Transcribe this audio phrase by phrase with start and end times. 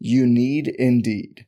[0.00, 1.46] You need Indeed.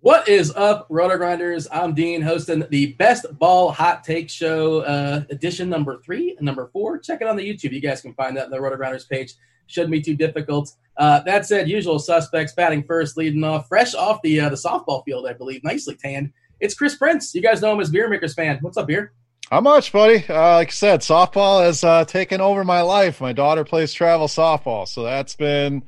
[0.00, 1.66] What is up, Roto Grinders?
[1.72, 6.98] I'm Dean, hosting the Best Ball Hot Take Show, uh, edition number three number four.
[6.98, 7.72] Check it on the YouTube.
[7.72, 9.34] You guys can find that on the Roto Grinders page.
[9.66, 10.72] Shouldn't be too difficult.
[10.98, 15.02] Uh, that said, usual suspects batting first, leading off, fresh off the uh, the softball
[15.04, 16.32] field, I believe, nicely tanned.
[16.62, 17.34] It's Chris Prince.
[17.34, 18.58] You guys know him as Beer Makers fan.
[18.60, 19.12] What's up, Beer?
[19.50, 20.24] How much, buddy?
[20.28, 23.20] Uh, like I said, softball has uh, taken over my life.
[23.20, 25.82] My daughter plays travel softball, so that's been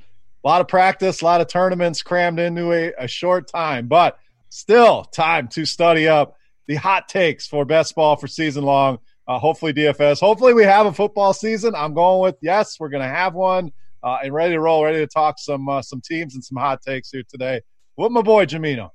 [0.45, 4.19] a lot of practice, a lot of tournaments crammed into a, a short time, but
[4.49, 6.37] still time to study up
[6.67, 8.99] the hot takes for best ball for season long.
[9.29, 10.19] Uh, hopefully, DFS.
[10.19, 11.77] Hopefully, we have a football season.
[11.77, 13.71] I'm going with yes, we're going to have one
[14.03, 16.83] uh, and ready to roll, ready to talk some uh, some teams and some hot
[16.83, 17.61] takes here today.
[17.97, 18.91] With my boy Jamino.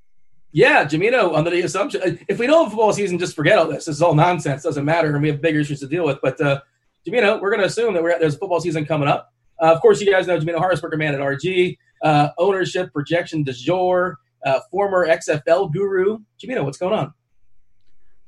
[0.51, 3.85] Yeah, Jamino, under the assumption, if we don't have football season, just forget all this.
[3.85, 4.63] This is all nonsense.
[4.63, 5.13] Doesn't matter.
[5.13, 6.19] And we have bigger issues to deal with.
[6.21, 6.61] But, uh,
[7.07, 9.31] Jamino, we're going to assume that at, there's a football season coming up.
[9.61, 13.53] Uh, of course, you guys know Jamino Harrisberger, man at RG, uh, ownership, projection de
[13.53, 16.19] jour, uh, former XFL guru.
[16.41, 17.13] Jamino, what's going on?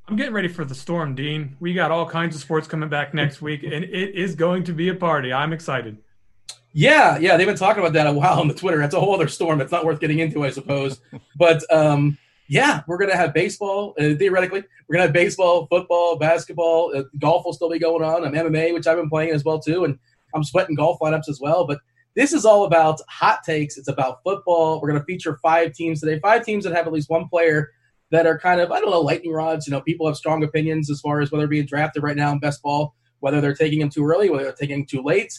[0.08, 1.56] I'm getting ready for the storm, Dean.
[1.60, 4.74] We got all kinds of sports coming back next week, and it is going to
[4.74, 5.32] be a party.
[5.32, 5.98] I'm excited.
[6.74, 8.78] Yeah, yeah, they've been talking about that a while on the Twitter.
[8.78, 9.60] That's a whole other storm.
[9.60, 11.02] It's not worth getting into, I suppose.
[11.36, 12.18] But um,
[12.48, 13.94] yeah, we're gonna have baseball.
[14.00, 16.94] Uh, theoretically, we're gonna have baseball, football, basketball.
[16.96, 18.24] Uh, golf will still be going on.
[18.24, 19.98] I'm MMA, which I've been playing as well too, and
[20.34, 21.68] I'm sweating golf lineups as well.
[21.68, 21.80] But
[22.16, 23.78] this is all about hot takes.
[23.78, 24.80] It's about football.
[24.82, 26.20] We're gonna feature five teams today.
[26.20, 27.72] Five teams that have at least one player
[28.12, 29.68] that are kind of I don't know lightning rods.
[29.68, 32.40] You know, people have strong opinions as far as whether being drafted right now in
[32.40, 35.34] best ball, whether they're taking them too early, whether they're taking him too late.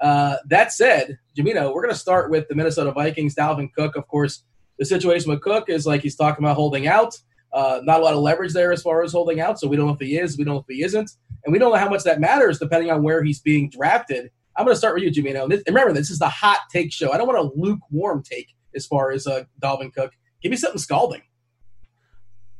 [0.00, 3.34] Uh, that said, Jamino, we're going to start with the Minnesota Vikings.
[3.34, 4.44] Dalvin Cook, of course,
[4.78, 7.14] the situation with Cook is like he's talking about holding out.
[7.52, 9.86] Uh, not a lot of leverage there as far as holding out, so we don't
[9.86, 11.10] know if he is, we don't know if he isn't,
[11.44, 14.30] and we don't know how much that matters depending on where he's being drafted.
[14.56, 15.48] I'm going to start with you, Jamino.
[15.48, 17.10] This, remember, this is the hot take show.
[17.10, 20.12] I don't want a lukewarm take as far as uh, Dalvin Cook.
[20.42, 21.22] Give me something scalding.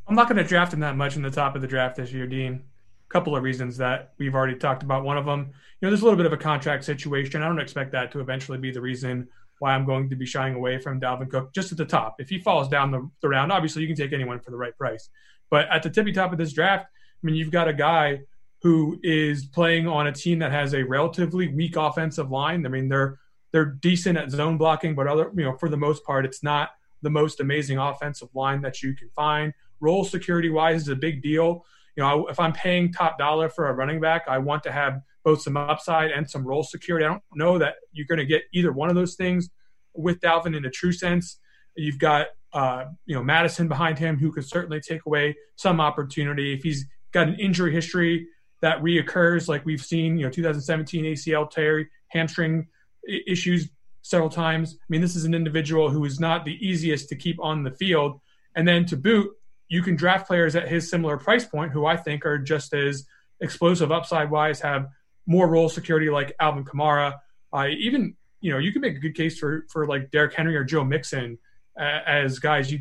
[0.07, 2.13] I'm not going to draft him that much in the top of the draft this
[2.13, 2.65] year, Dean
[3.09, 5.05] couple of reasons that we've already talked about.
[5.05, 7.43] One of them, you know, there's a little bit of a contract situation.
[7.43, 10.55] I don't expect that to eventually be the reason why I'm going to be shying
[10.55, 12.17] away from Dalvin Cook just at the top.
[12.21, 14.77] If he falls down the, the round, obviously you can take anyone for the right
[14.77, 15.09] price.
[15.51, 18.21] But at the tippy top of this draft, I mean, you've got a guy
[18.63, 22.67] who is playing on a team that has a relatively weak offensive line.
[22.67, 23.19] I mean, they're
[23.51, 26.71] they're decent at zone blocking, but other you know for the most part, it's not
[27.03, 29.55] the most amazing offensive line that you can find.
[29.81, 31.65] Role security wise is a big deal
[31.99, 35.03] you know, if I'm paying top dollar for a running back, I want to have
[35.25, 37.05] both some upside and some role security.
[37.05, 39.51] I don't know that you're going to get either one of those things
[39.95, 41.41] with Dalvin in a true sense.
[41.75, 46.55] You've got uh, you know Mattison behind him who could certainly take away some opportunity
[46.55, 48.29] if he's got an injury history
[48.63, 50.17] that reoccurs like we've seen.
[50.17, 52.69] You know, 2017 ACL tear, hamstring
[53.27, 53.71] issues
[54.03, 54.77] several times.
[54.81, 57.73] I mean, this is an individual who is not the easiest to keep on the
[57.73, 58.21] field.
[58.55, 59.31] And then to boot,
[59.69, 63.05] you can draft players at his similar price point who I think are just as
[63.41, 64.89] explosive upside wise, have
[65.27, 67.15] more role security like Alvin Kamara.
[67.53, 70.57] Uh, even you know you can make a good case for for like Derrick Henry
[70.57, 71.39] or Joe Mixon
[71.79, 72.81] uh, as guys you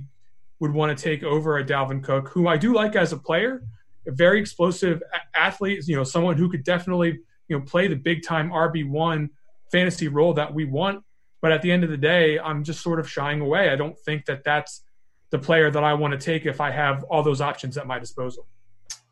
[0.59, 3.63] would want to take over a Dalvin Cook, who I do like as a player,
[4.07, 5.03] a very explosive
[5.35, 5.87] athlete.
[5.87, 9.29] You know, someone who could definitely you know play the big time RB one
[9.71, 11.03] fantasy role that we want.
[11.41, 13.69] But at the end of the day, I'm just sort of shying away.
[13.69, 14.81] I don't think that that's
[15.29, 17.99] the player that I want to take if I have all those options at my
[17.99, 18.47] disposal.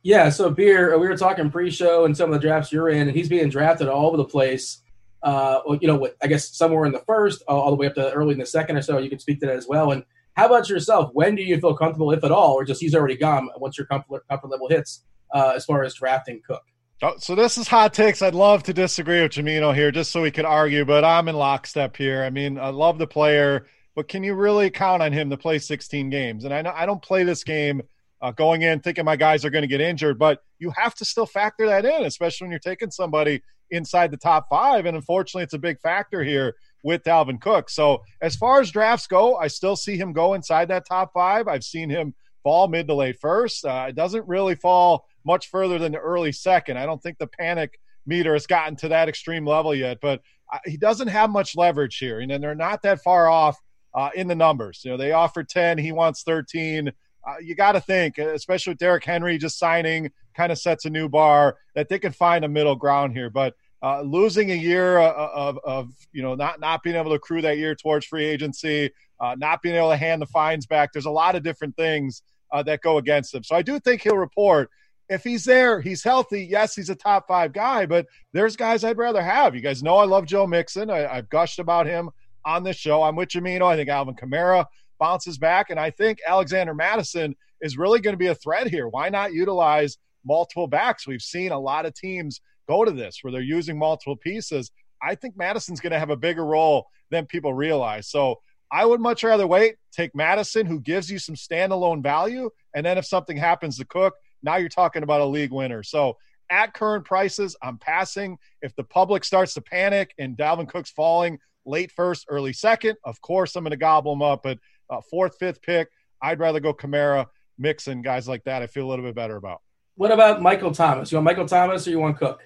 [0.03, 3.07] Yeah, so Beer, uh, we were talking pre-show and some of the drafts you're in,
[3.07, 4.81] and he's being drafted all over the place.
[5.23, 8.33] Uh, you know, I guess somewhere in the first, all the way up to early
[8.33, 9.00] in the second or so.
[9.00, 9.91] You can speak to that as well.
[9.91, 10.03] And
[10.35, 11.09] how about yourself?
[11.13, 13.88] When do you feel comfortable, if at all, or just he's already gone once your
[13.88, 15.03] comfort, comfort level hits
[15.33, 16.62] uh, as far as drafting Cook?
[17.01, 18.21] Oh, so this is hot takes.
[18.21, 21.35] I'd love to disagree with Jamino here, just so we could argue, but I'm in
[21.35, 22.23] lockstep here.
[22.23, 23.65] I mean, I love the player,
[23.95, 26.44] but can you really count on him to play 16 games?
[26.44, 27.81] And I know I don't play this game
[28.21, 31.06] uh, going in thinking my guys are going to get injured, but you have to
[31.06, 34.86] still factor that in, especially when you're taking somebody inside the top five.
[34.86, 37.69] And unfortunately, it's a big factor here with Dalvin Cook.
[37.69, 41.48] So as far as drafts go, I still see him go inside that top five.
[41.48, 42.13] I've seen him
[42.44, 43.65] fall mid to late first.
[43.65, 46.77] Uh, it doesn't really fall much further than the early second.
[46.77, 50.21] I don't think the panic meter has gotten to that extreme level yet, but
[50.53, 53.57] uh, he doesn't have much leverage here, and they're not that far off
[53.95, 54.81] uh, in the numbers.
[54.83, 56.92] You know, they offer ten, he wants thirteen.
[57.27, 60.89] Uh, you got to think, especially with Derrick Henry just signing, kind of sets a
[60.92, 63.31] new bar that they can find a middle ground here.
[63.31, 67.15] But uh, losing a year of, of, of, you know not not being able to
[67.15, 70.91] accrue that year towards free agency, uh, not being able to hand the fines back.
[70.94, 72.21] There's a lot of different things
[72.51, 73.44] uh, that go against him.
[73.44, 74.69] So I do think he'll report
[75.09, 76.45] if he's there, he's healthy.
[76.45, 79.56] Yes, he's a top five guy, but there's guys I'd rather have.
[79.56, 80.89] You guys know I love Joe Mixon.
[80.89, 82.09] I, have gushed about him
[82.45, 83.03] on this show.
[83.03, 83.63] I'm with Jamino.
[83.63, 84.65] I think Alvin Kamara
[85.00, 88.88] bounces back, and I think Alexander Mattison is really going to be a threat here.
[88.88, 91.07] Why not utilize multiple backs?
[91.07, 94.71] We've seen a lot of teams go to this where they're using multiple pieces.
[95.01, 98.07] I think Mattison's going to have a bigger role than people realize.
[98.09, 98.39] So
[98.71, 102.98] I would much rather wait, take Mattison, who gives you some standalone value, and then
[102.98, 105.83] if something happens to Cook, now you're talking about a league winner.
[105.83, 106.18] So
[106.50, 108.38] at current prices, I'm passing.
[108.62, 113.21] If the public starts to panic and Dalvin Cook's falling late first, early second, of
[113.21, 114.44] course I'm going to gobble them up.
[114.44, 114.59] But
[114.89, 115.89] uh, fourth, fifth pick,
[116.21, 117.27] I'd rather go Kamara,
[117.57, 118.62] Mixon, guys like that.
[118.62, 119.62] I feel a little bit better about.
[119.95, 121.12] What about Michael Thomas?
[121.12, 122.41] You want Michael Thomas or you want Cook?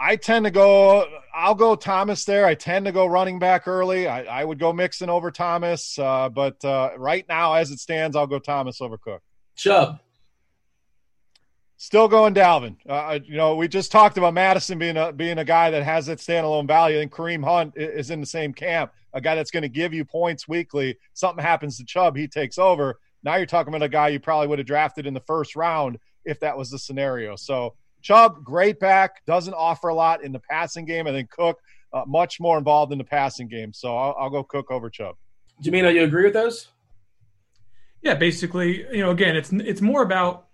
[0.00, 1.06] I tend to go.
[1.34, 2.46] I'll go Thomas there.
[2.46, 4.06] I tend to go running back early.
[4.06, 8.14] I, I would go Mixon over Thomas, uh, but uh, right now, as it stands,
[8.14, 9.22] I'll go Thomas over Cook.
[9.56, 9.98] Chubb.
[11.80, 12.74] Still going Dalvin.
[12.88, 16.06] Uh, you know, we just talked about Mattison being a being a guy that has
[16.06, 18.92] that standalone value, and Kareem Hunt is in the same camp.
[19.14, 20.98] A guy that's going to give you points weekly.
[21.14, 22.98] Something happens to Chubb, he takes over.
[23.22, 26.00] Now you're talking about a guy you probably would have drafted in the first round
[26.24, 27.36] if that was the scenario.
[27.36, 31.06] So Chubb, great back, doesn't offer a lot in the passing game.
[31.06, 31.60] I think Cook
[31.92, 33.72] uh, much more involved in the passing game.
[33.72, 35.14] So I'll, I'll go Cook over Chubb.
[35.62, 36.68] Jamino, you agree with those?
[38.02, 40.46] Yeah, basically, you know, again, it's it's more about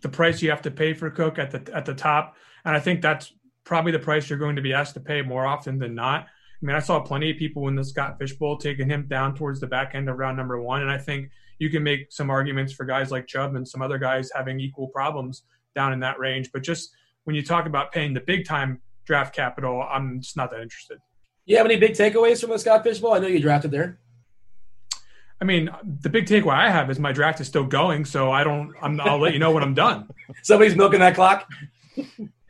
[0.00, 2.80] the price you have to pay for Cook at the at the top, and I
[2.80, 3.32] think that's
[3.64, 6.22] probably the price you're going to be asked to pay more often than not.
[6.22, 9.34] I mean, I saw plenty of people in the Scott Fish Bowl taking him down
[9.34, 12.30] towards the back end of round number one, and I think you can make some
[12.30, 15.44] arguments for guys like Chubb and some other guys having equal problems
[15.74, 16.50] down in that range.
[16.52, 16.94] But just
[17.24, 20.98] when you talk about paying the big time draft capital, I'm just not that interested.
[21.44, 23.14] You have any big takeaways from the Scott Fish Bowl?
[23.14, 23.98] I know you drafted there.
[25.40, 28.44] I mean, the big takeaway I have is my draft is still going, so I
[28.44, 28.74] don't.
[28.82, 30.08] I'm, I'll let you know when I'm done.
[30.42, 31.48] Somebody's milking that clock.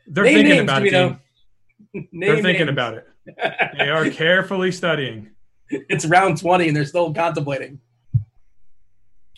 [0.07, 0.91] They're Name thinking names, about it.
[2.11, 2.69] They're thinking names.
[2.69, 3.07] about it.
[3.77, 5.29] they are carefully studying.
[5.69, 7.79] It's round twenty, and they're still contemplating.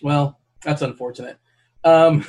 [0.01, 1.37] Well, that's unfortunate.
[1.83, 2.25] Um,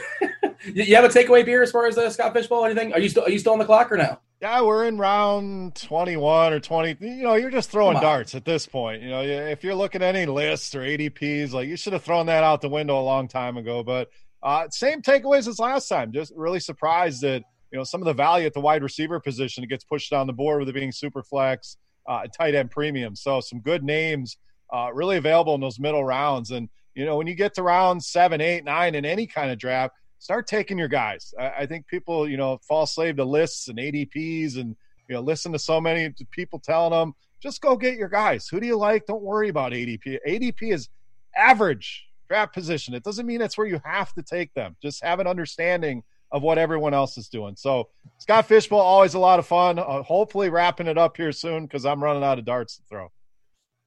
[0.64, 2.64] you have a takeaway beer as far as the Scott Fish Bowl?
[2.66, 2.92] Anything?
[2.92, 4.18] Are you still are you still on the clock or no?
[4.42, 6.96] Yeah, we're in round 21 or 20.
[7.00, 9.00] You know, you're just throwing darts at this point.
[9.02, 12.26] You know, if you're looking at any lists or ADPs, like you should have thrown
[12.26, 13.82] that out the window a long time ago.
[13.82, 14.10] But
[14.42, 16.12] uh, same takeaways as last time.
[16.12, 19.64] Just really surprised that, you know, some of the value at the wide receiver position
[19.66, 23.16] gets pushed down the board with it being super flex, uh, tight end premium.
[23.16, 24.36] So some good names
[24.70, 26.50] uh, really available in those middle rounds.
[26.50, 29.58] And, you know, when you get to round seven, eight, nine in any kind of
[29.58, 31.34] draft, start taking your guys.
[31.38, 34.74] I, I, think people, you know, fall slave to lists and ADPs and,
[35.06, 38.48] you know, listen to so many people telling them, just go get your guys.
[38.48, 39.04] Who do you like?
[39.04, 40.18] Don't worry about ADP.
[40.26, 40.88] ADP is
[41.36, 42.94] average draft position.
[42.94, 44.76] It doesn't mean that's where you have to take them.
[44.80, 46.02] Just have an understanding
[46.32, 47.54] of what everyone else is doing.
[47.54, 49.78] So Scott Fishbowl, always a lot of fun.
[49.78, 53.12] Uh, hopefully wrapping it up here soon because I'm running out of darts to throw.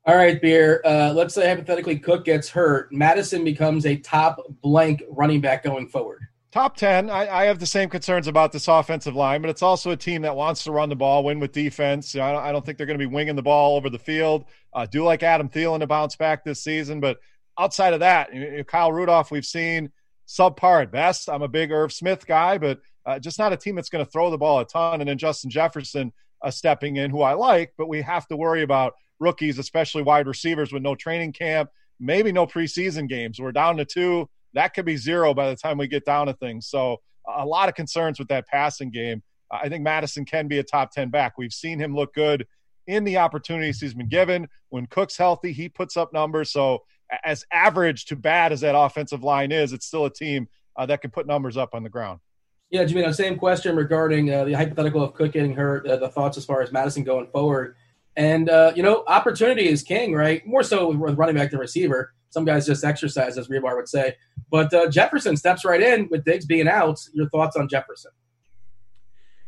[0.06, 0.82] All right, Beer.
[0.86, 2.94] Uh, let's say hypothetically Cook gets hurt.
[2.94, 6.26] Mattison becomes a top blank running back going forward.
[6.51, 7.10] Top 10.
[7.10, 10.22] I, I, have the same concerns about this offensive line, but it's also a team
[10.22, 12.16] that wants to run the ball, win with defense.
[12.16, 14.46] I don't, I don't think they're going to be winging the ball over the field.
[14.74, 17.18] Uh, do like Adam Thielen to bounce back this season, but
[17.60, 19.92] outside of that, you know, Kyle Rudolph, we've seen
[20.25, 21.30] subpar at best.
[21.30, 24.10] I'm a big Irv Smith guy, but uh, just not a team that's going to
[24.10, 25.01] throw the ball a ton.
[25.01, 28.63] And then Justin Jefferson uh, stepping in, who I like, but we have to worry
[28.63, 33.39] about rookies, especially wide receivers with no training camp, maybe no preseason games.
[33.39, 34.30] We're down to two.
[34.54, 36.68] That could be zero by the time we get down to things.
[36.68, 39.22] So a lot of concerns with that passing game.
[39.51, 41.38] I think Mattison can be a top 10 back.
[41.38, 42.46] We've seen him look good
[42.86, 44.48] in the opportunities he's been given.
[44.70, 46.51] When Cook's healthy, he puts up numbers.
[46.51, 46.84] So
[47.24, 51.01] as average to bad as that offensive line is, it's still a team uh, that
[51.01, 52.20] can put numbers up on the ground.
[52.70, 56.38] Yeah, Jamino, same question regarding uh, the hypothetical of Cook getting hurt, uh, the thoughts
[56.38, 57.75] as far as Mattison going forward.
[58.18, 60.46] And, uh, you know, opportunity is king, right?
[60.46, 62.13] More so with running back than receiver.
[62.38, 64.13] Some guys just exercise, as Rebar would say.
[64.51, 67.00] But uh, Jefferson steps right in with Diggs being out.
[67.13, 68.12] Your thoughts on Jefferson?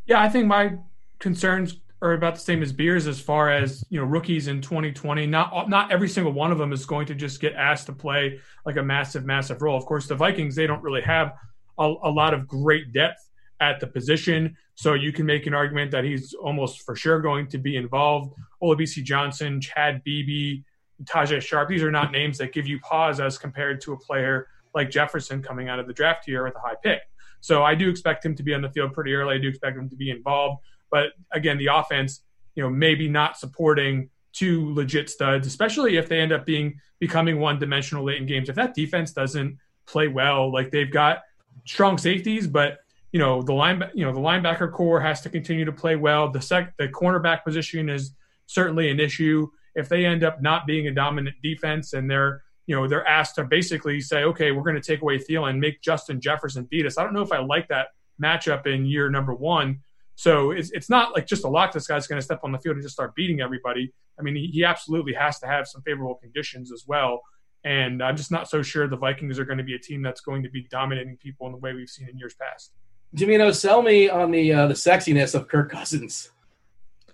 [0.07, 0.75] Yeah, I think my
[1.19, 5.27] concerns are about the same as Beers as far as you know rookies in 2020.
[5.27, 8.39] Not not every single one of them is going to just get asked to play
[8.65, 9.77] like a massive, massive role.
[9.77, 11.33] Of course, the Vikings they don't really have
[11.77, 13.29] a, a lot of great depth
[13.61, 17.45] at the position, so you can make an argument that he's almost for sure going
[17.49, 18.33] to be involved.
[18.63, 20.63] Olabisi Johnson, Chad Beebe,
[21.03, 21.69] Tajae Sharpe.
[21.69, 25.41] These are not names that give you pause as compared to a player like Jefferson
[25.41, 27.01] coming out of the draft here with a high pick.
[27.41, 29.35] So I do expect him to be on the field pretty early.
[29.35, 30.61] I do expect him to be involved.
[30.91, 32.21] But again, the offense,
[32.55, 37.39] you know, maybe not supporting two legit studs, especially if they end up being becoming
[37.39, 38.49] one dimensional late in games.
[38.49, 41.21] If that defense doesn't play well, like they've got
[41.65, 42.79] strong safeties, but
[43.11, 46.29] you know the line, you know the linebacker core has to continue to play well.
[46.29, 48.11] The sec, the cornerback position is
[48.45, 49.49] certainly an issue.
[49.75, 53.35] If they end up not being a dominant defense and they're you know they're asked
[53.35, 56.97] to basically say, okay, we're going to take away Thielen, make Justin Jefferson beat us.
[56.97, 57.87] I don't know if I like that
[58.21, 59.79] matchup in year number one
[60.19, 62.57] so it's, it's not like just a lock this guy's going to step on the
[62.57, 63.93] field and just start beating everybody.
[64.19, 67.21] I mean, he, he absolutely has to have some favorable conditions as well.
[67.63, 70.19] And I'm just not so sure the Vikings are going to be a team that's
[70.19, 72.73] going to be dominating people in the way we've seen in years past.
[73.15, 76.31] Jamino, sell me on the uh, the sexiness of Kirk Cousins.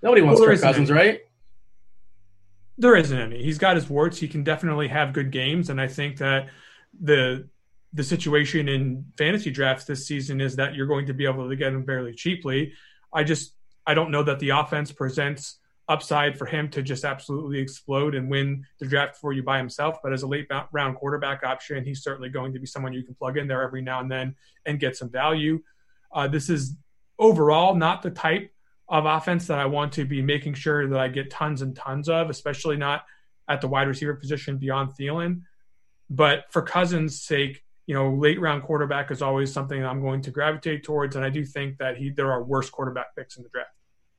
[0.01, 0.99] Nobody wants well, Kirk Cousins, any.
[0.99, 1.19] right?
[2.77, 3.41] There isn't any.
[3.41, 4.17] He's got his warts.
[4.17, 6.49] He can definitely have good games, and I think that
[6.99, 7.47] the
[7.93, 11.55] the situation in fantasy drafts this season is that you're going to be able to
[11.55, 12.73] get him fairly cheaply.
[13.13, 13.53] I just
[13.87, 18.29] I don't know that the offense presents upside for him to just absolutely explode and
[18.29, 19.97] win the draft for you by himself.
[20.01, 23.15] But as a late round quarterback option, he's certainly going to be someone you can
[23.15, 25.61] plug in there every now and then and get some value.
[26.11, 26.75] Uh, this is
[27.19, 28.51] overall not the type
[28.87, 32.07] of offense that I want to be making sure that I get tons and tons
[32.07, 33.05] of, especially not
[33.47, 35.41] at the wide receiver position beyond Thielen.
[36.09, 40.31] But for Cousins' sake, you know, late round quarterback is always something I'm going to
[40.31, 43.49] gravitate towards, and I do think that he there are worse quarterback picks in the
[43.49, 43.69] draft.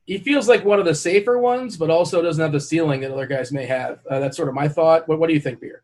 [0.05, 3.11] He feels like one of the safer ones, but also doesn't have the ceiling that
[3.11, 4.01] other guys may have.
[4.09, 5.09] Uh, that's sort of my thought.
[5.09, 5.83] What, what do you think, Beer?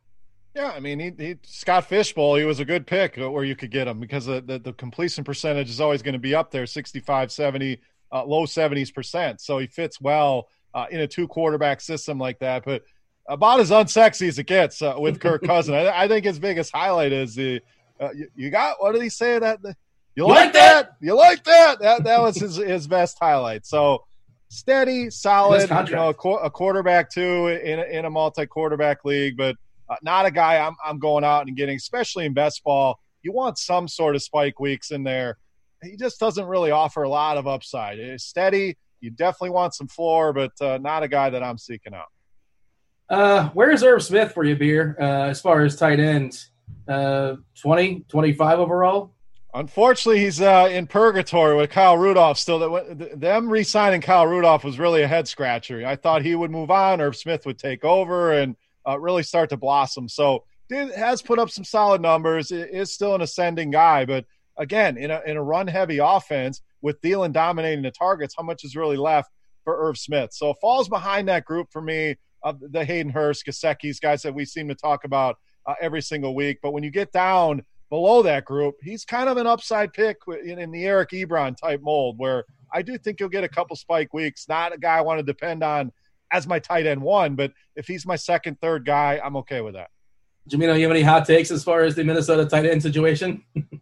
[0.55, 3.71] Yeah, I mean, he, he Scott Fishbowl, he was a good pick where you could
[3.71, 6.67] get him because the, the, the completion percentage is always going to be up there
[6.67, 7.81] 65, 70,
[8.13, 9.41] uh, low 70s percent.
[9.41, 12.65] So he fits well uh, in a two quarterback system like that.
[12.65, 12.83] But
[13.29, 15.75] about as unsexy as it gets uh, with Kirk Cousin.
[15.75, 17.61] I, I, think his biggest highlight is the
[18.01, 19.75] uh, you, you, got what did he say that you,
[20.17, 20.87] you like, like that?
[21.01, 21.07] that?
[21.07, 21.79] You like that?
[21.81, 23.65] That that was his his best highlight.
[23.65, 24.05] So
[24.49, 29.37] steady, solid, you know, a, a, quarterback too in a, in a multi quarterback league,
[29.37, 29.57] but
[29.89, 32.99] uh, not a guy I'm I'm going out and getting, especially in best ball.
[33.23, 35.39] You want some sort of spike weeks in there.
[35.83, 37.99] He just doesn't really offer a lot of upside.
[37.99, 38.77] It's steady.
[39.01, 42.07] You definitely want some floor, but uh, not a guy that I'm seeking out.
[43.11, 46.51] Uh, where's Irv Smith for you, Beer, uh, as far as tight ends?
[46.87, 49.13] Uh, 20, 25 overall?
[49.55, 52.39] Unfortunately, he's uh, in purgatory with Kyle Rudolph.
[52.39, 55.87] Still, that them re-signing Kyle Rudolph was really a head scratcher.
[55.87, 58.57] I thought he would move on, Irv Smith would take over and
[58.89, 60.09] uh, really start to blossom.
[60.09, 62.51] So, did, has put up some solid numbers.
[62.51, 64.25] Is still an ascending guy, but
[64.59, 68.77] again, in a in a run-heavy offense with Thielen dominating the targets, how much is
[68.77, 69.31] really left
[69.65, 70.33] for Irv Smith?
[70.33, 74.45] So, falls behind that group for me of the Hayden Hurst, Gesicki's guys that we
[74.45, 76.59] seem to talk about uh, every single week.
[76.63, 80.59] But when you get down below that group, he's kind of an upside pick in,
[80.59, 84.13] in the Eric Ebron type mold, where I do think he'll get a couple spike
[84.13, 84.49] weeks.
[84.49, 85.93] Not a guy I want to depend on
[86.33, 89.75] as my tight end one, but if he's my second, third guy, I'm okay with
[89.75, 89.91] that.
[90.51, 93.45] Jamino, you have any hot takes as far as the Minnesota tight end situation?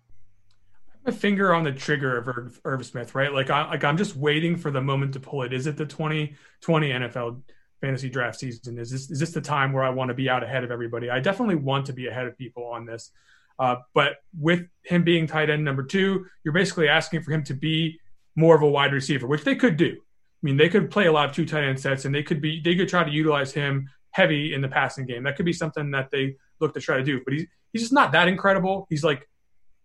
[1.05, 3.33] my finger on the trigger of Irv, Irv Smith, right?
[3.33, 5.53] Like I like I'm just waiting for the moment to pull it.
[5.53, 7.43] Is it the 2020 NFL
[7.81, 8.79] fantasy draft season?
[8.79, 11.11] Is this is this the time where I want to be out ahead of everybody?
[11.11, 13.11] I definitely want to be ahead of people on this.
[13.59, 17.55] Uh, but with him being tight end number two, you're basically asking for him to
[17.55, 18.01] be
[18.35, 19.93] more of a wide receiver, which they could do.
[19.93, 22.41] I mean, they could play a lot of two tight end sets, and they could
[22.41, 25.25] be they could try to utilize him heavy in the passing game.
[25.25, 27.21] That could be something that they look to try to do.
[27.25, 28.87] But he's he's just not that incredible.
[28.89, 29.29] He's like,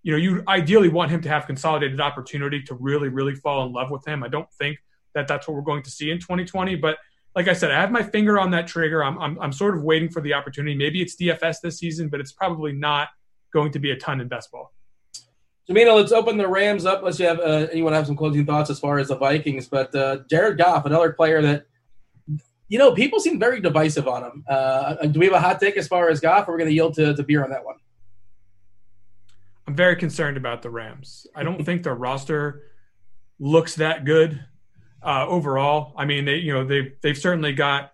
[0.05, 3.73] you know, you ideally want him to have consolidated opportunity to really really fall in
[3.73, 4.23] love with him.
[4.23, 4.77] I don't think
[5.15, 6.97] that that's what we're going to see in 2020, but
[7.35, 9.03] like I said, I have my finger on that trigger.
[9.03, 10.75] I'm, I'm, I'm sort of waiting for the opportunity.
[10.75, 13.09] Maybe it's DFS this season, but it's probably not
[13.51, 14.73] going to be a ton in best ball.
[15.67, 17.01] Jamino, let's open the Rams up.
[17.01, 19.67] Let's you have uh, anyone have some closing thoughts as far as the Vikings.
[19.67, 21.65] But uh, Jared Goff, another player that
[22.67, 24.45] you know people seem very divisive on him.
[24.47, 26.69] Uh, do we have a hot take as far as Goff, or are we going
[26.69, 27.77] to yield to, to beer on that one?
[29.67, 31.25] I'm very concerned about the Rams.
[31.35, 32.63] I don't think their roster
[33.39, 34.43] looks that good
[35.03, 35.93] uh, overall.
[35.97, 37.91] I mean, they you know they've they've certainly got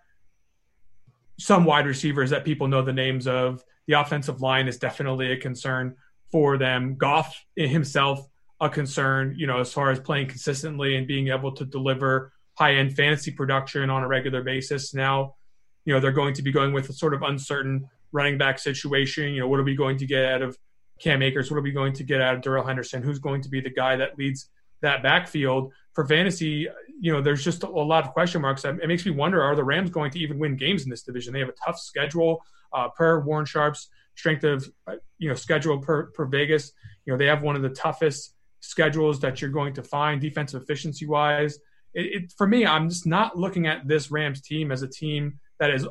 [1.39, 3.63] some wide receivers that people know the names of.
[3.87, 5.95] The offensive line is definitely a concern
[6.31, 6.95] for them.
[6.97, 8.27] Goff himself
[8.59, 12.75] a concern, you know, as far as playing consistently and being able to deliver high
[12.75, 14.93] end fantasy production on a regular basis.
[14.93, 15.35] Now,
[15.83, 19.33] you know, they're going to be going with a sort of uncertain running back situation.
[19.33, 20.57] You know, what are we going to get out of
[21.01, 21.49] Cam Akers?
[21.49, 23.01] What are we going to get out of Darrell Henderson?
[23.01, 24.49] Who's going to be the guy that leads
[24.81, 25.71] that backfield?
[25.93, 26.67] For fantasy,
[26.99, 28.63] you know, there's just a lot of question marks.
[28.63, 31.33] It makes me wonder: Are the Rams going to even win games in this division?
[31.33, 32.41] They have a tough schedule
[32.71, 36.71] uh, per Warren Sharp's strength of uh, you know schedule per per Vegas.
[37.05, 40.61] You know, they have one of the toughest schedules that you're going to find defensive
[40.61, 41.59] efficiency wise.
[41.93, 45.39] It, it, for me, I'm just not looking at this Rams team as a team
[45.59, 45.85] that has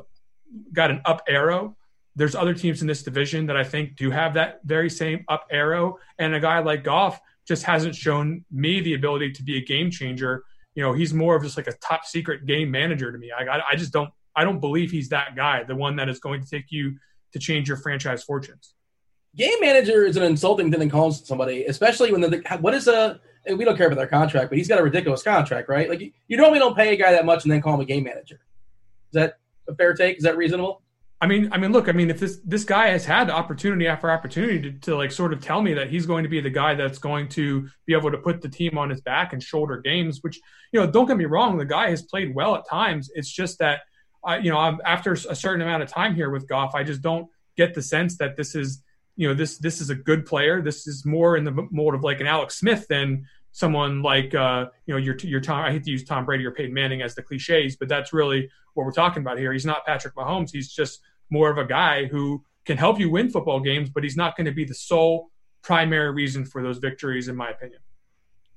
[0.73, 1.77] got an up arrow.
[2.21, 5.47] There's other teams in this division that I think do have that very same up
[5.49, 9.61] arrow, and a guy like Goff just hasn't shown me the ability to be a
[9.61, 10.43] game changer.
[10.75, 13.31] You know, he's more of just like a top secret game manager to me.
[13.31, 16.19] I, I, I just don't I don't believe he's that guy, the one that is
[16.19, 16.97] going to take you
[17.33, 18.75] to change your franchise fortunes
[19.35, 23.19] game manager is an insulting thing to call somebody, especially when the what is a
[23.55, 25.89] we don't care about their contract, but he's got a ridiculous contract, right?
[25.89, 28.03] Like you normally don't pay a guy that much and then call him a game
[28.03, 28.39] manager.
[29.09, 30.17] Is that a fair take?
[30.17, 30.80] Is that reasonable?
[31.21, 34.09] I mean, I mean, look, I mean, if this this guy has had opportunity after
[34.09, 36.73] opportunity to, to like sort of tell me that he's going to be the guy
[36.73, 40.19] that's going to be able to put the team on his back and shoulder games,
[40.21, 40.39] which
[40.71, 43.11] you know, don't get me wrong, the guy has played well at times.
[43.13, 43.81] It's just that,
[44.41, 47.27] you know, I'm, after a certain amount of time here with Goff, I just don't
[47.55, 48.81] get the sense that this is
[49.15, 50.61] you know this this is a good player.
[50.61, 54.67] This is more in the mold of like an Alex Smith than someone like uh,
[54.85, 55.59] you know your your Tom.
[55.59, 58.49] I hate to use Tom Brady or Peyton Manning as the cliches, but that's really
[58.73, 59.51] what we're talking about here.
[59.53, 60.49] He's not Patrick Mahomes.
[60.51, 61.01] He's just
[61.31, 64.45] more of a guy who can help you win football games, but he's not going
[64.45, 65.31] to be the sole
[65.63, 67.79] primary reason for those victories, in my opinion.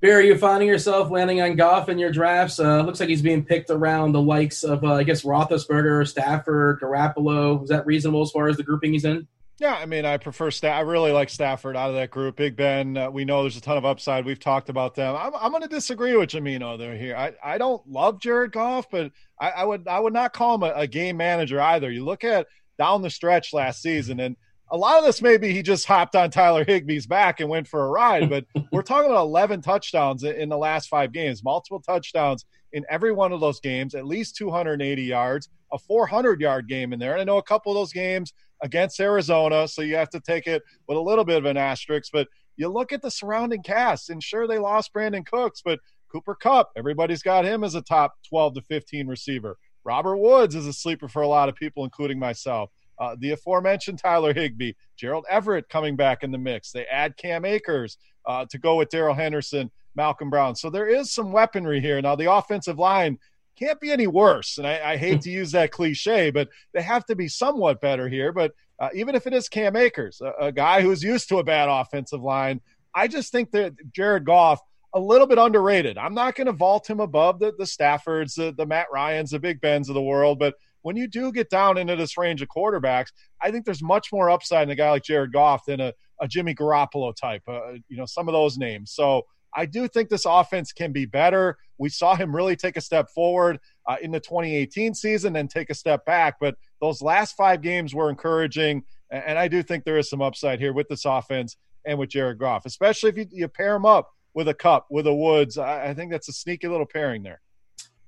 [0.01, 2.61] Barry, you finding yourself landing on Goff in your drafts?
[2.61, 6.81] Uh, looks like he's being picked around the likes of, uh, I guess, Roethlisberger, Stafford,
[6.81, 7.63] Garoppolo.
[7.63, 9.27] Is that reasonable as far as the grouping he's in?
[9.59, 10.77] Yeah, I mean, I prefer Staff.
[10.77, 12.37] I really like Stafford out of that group.
[12.37, 14.27] Big Ben, uh, we know there's a ton of upside.
[14.27, 15.15] We've talked about them.
[15.15, 17.17] I'm, I'm going to disagree with Jamino there here.
[17.17, 20.65] I, I don't love Jared Goff, but I, I would I would not call him
[20.65, 21.91] a, a, game manager either.
[21.91, 24.37] You look at down the stretch last season, and
[24.71, 27.85] a lot of this maybe he just hopped on Tyler Higbee's back and went for
[27.85, 28.31] a ride.
[28.31, 33.13] But we're talking about 11 touchdowns in the last five games, multiple touchdowns in every
[33.13, 37.13] one of those games, at least 280 yards, a 400 yard game in there.
[37.13, 38.33] And I know a couple of those games
[38.63, 42.11] against Arizona, so you have to take it with a little bit of an asterisk.
[42.13, 45.79] But you look at the surrounding cast, and sure, they lost Brandin Cooks, but
[46.11, 49.57] Cooper Kupp, everybody's got him as a top 12 to 15 receiver.
[49.85, 52.71] Robert Woods is a sleeper for a lot of people, including myself.
[52.99, 56.71] Uh, the aforementioned Tyler Higbee, Gerald Everett coming back in the mix.
[56.73, 60.55] They add Cam Akers uh, to go with Darrell Henderson, Malcolm Brown.
[60.55, 62.01] So there is some weaponry here.
[62.01, 63.19] Now, the offensive line
[63.57, 64.59] can't be any worse.
[64.59, 68.09] And I, I hate to use that cliche, but they have to be somewhat better
[68.09, 68.33] here.
[68.33, 71.45] But uh, even if it is Cam Akers, a, a, guy who's used to a
[71.45, 72.61] bad offensive line,
[72.95, 74.61] I just think that Jared Goff
[74.95, 75.99] a little bit underrated.
[75.99, 79.41] I'm not going to vault him above the, the Staffords, the, the Matt Ryans, the
[79.41, 82.49] Big Bens of the world, but when you do get down into this range of
[82.49, 83.09] quarterbacks,
[83.41, 86.29] I think there's much more upside in a guy like Jared Goff than a, a
[86.29, 88.93] Jimmy Garoppolo type, uh, you know, some of those names.
[88.93, 89.23] So
[89.57, 91.57] I do think this offense can be better.
[91.79, 95.71] We saw him really take a step forward uh, in the 2018 season and take
[95.71, 98.83] a step back, but those last five games were encouraging.
[99.11, 102.39] And I do think there is some upside here with this offense and with Jared
[102.39, 105.59] Goff, especially if you, you pair him up with a Kupp, with a Woods.
[105.59, 107.41] I, I think that's a sneaky little pairing there.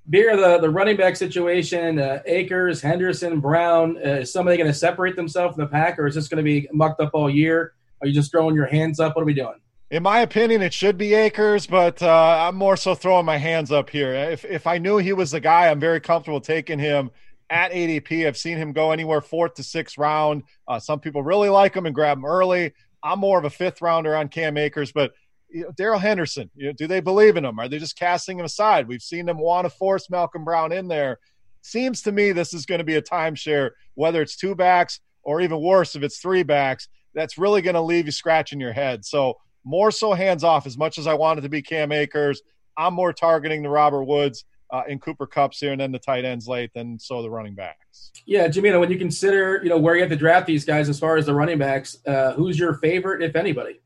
[0.09, 4.73] Beer, the, the running back situation, uh, Akers, Henderson, Brown, uh, is somebody going to
[4.73, 7.73] separate themselves from the pack, or is this going to be mucked up all year?
[8.01, 9.15] Are you just throwing your hands up?
[9.15, 9.55] What are we doing?
[9.89, 13.71] In my opinion, it should be Akers, but uh, I'm more so throwing my hands
[13.71, 14.13] up here.
[14.13, 17.09] If if I knew he was the guy, I'm very comfortable taking him
[17.49, 18.27] at ADP.
[18.27, 20.43] I've seen him go anywhere fourth to sixth round.
[20.67, 22.73] Uh, some people really like him and grab him early.
[23.01, 25.13] I'm more of a fifth rounder on Cam Akers, but
[25.57, 27.59] you know, Darrell Henderson, you know, do they believe in him?
[27.59, 28.87] Are they just casting him aside?
[28.87, 31.17] We've seen them want to force Malcolm Brown in there.
[31.63, 35.41] Seems to me this is going to be a timeshare, whether it's two backs or
[35.41, 39.03] even worse, if it's three backs, that's really going to leave you scratching your head.
[39.03, 39.33] So
[39.65, 40.67] more so hands off.
[40.67, 42.39] As much as I wanted to be Cam Akers,
[42.77, 46.23] I'm more targeting the Robert Woods uh, and Cooper Kupps here, and then the tight
[46.23, 48.11] ends late, than so the running backs.
[48.25, 50.99] Yeah, Jamino, when you consider you know where you have to draft these guys as
[50.99, 53.79] far as the running backs, uh, who's your favorite, if anybody?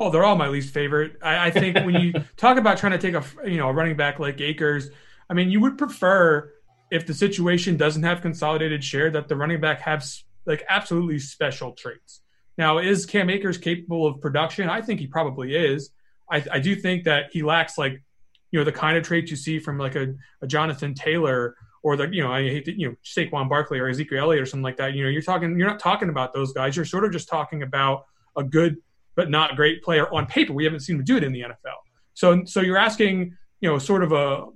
[0.00, 1.18] Oh, they're all my least favorite.
[1.22, 3.96] I, I think when you talk about trying to take a you know a running
[3.96, 4.90] back like Akers,
[5.28, 6.50] I mean you would prefer
[6.90, 11.72] if the situation doesn't have consolidated share that the running back has like absolutely special
[11.72, 12.22] traits.
[12.58, 14.68] Now, is Cam Akers capable of production?
[14.68, 15.90] I think he probably is.
[16.30, 18.02] I, I do think that he lacks like,
[18.50, 21.96] you know, the kind of traits you see from like a, a Jonathan Taylor or
[21.96, 24.64] the, you know, I hate to, you know, Saquon Barkley or Ezekiel Elliott or something
[24.64, 24.94] like that.
[24.94, 26.76] You know, you're talking, you're not talking about those guys.
[26.76, 28.04] You're sort of just talking about
[28.36, 28.76] a good
[29.16, 30.52] but not great player on paper.
[30.52, 31.76] We haven't seen him do it in the NFL.
[32.14, 34.46] So, so you're asking, you know, sort of a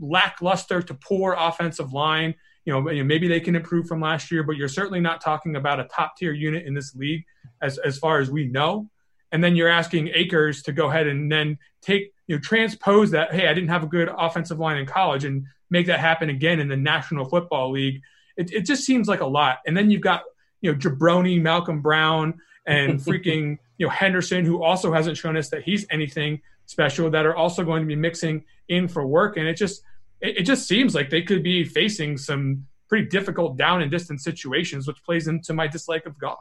[0.00, 2.34] lackluster to poor offensive line.
[2.64, 5.80] You know, maybe they can improve from last year, but you're certainly not talking about
[5.80, 7.24] a top tier unit in this league
[7.60, 8.88] as as far as we know.
[9.32, 13.34] And then you're asking Akers to go ahead and then take you know transpose that.
[13.34, 16.60] Hey, I didn't have a good offensive line in college, and make that happen again
[16.60, 18.02] in the National Football League.
[18.36, 19.58] It, it just seems like a lot.
[19.66, 20.22] And then you've got
[20.60, 25.48] you know Jabroni, Malcolm Brown, and freaking you know Henderson, who also hasn't shown us
[25.50, 29.36] that he's anything special, that are also going to be mixing in for work.
[29.36, 29.82] And it just
[30.20, 34.22] it, it just seems like they could be facing some pretty difficult down and distance
[34.22, 36.38] situations, which plays into my dislike of Goff.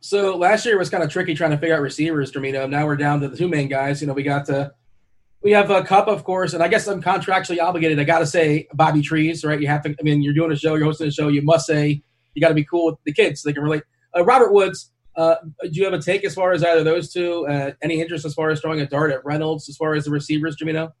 [0.00, 2.68] So last year was kind of tricky trying to figure out receivers, Jamino.
[2.68, 4.00] Now we're down to the two main guys.
[4.00, 4.72] You know, we got to
[5.42, 7.98] we have a Kupp, of course, and I guess I'm contractually obligated.
[7.98, 9.60] I got to say Bobby Trees, right?
[9.60, 9.90] You have to.
[9.98, 11.28] I mean, you're doing a show, you're hosting a show.
[11.28, 12.02] You must say
[12.34, 13.82] you got to be cool with the kids so they can relate.
[14.16, 17.46] Uh, Robert Woods, uh, do you have a take as far as either those two?
[17.46, 20.10] Uh, any interest as far as throwing a dart at Reynolds as far as the
[20.10, 20.92] receivers, Jamino?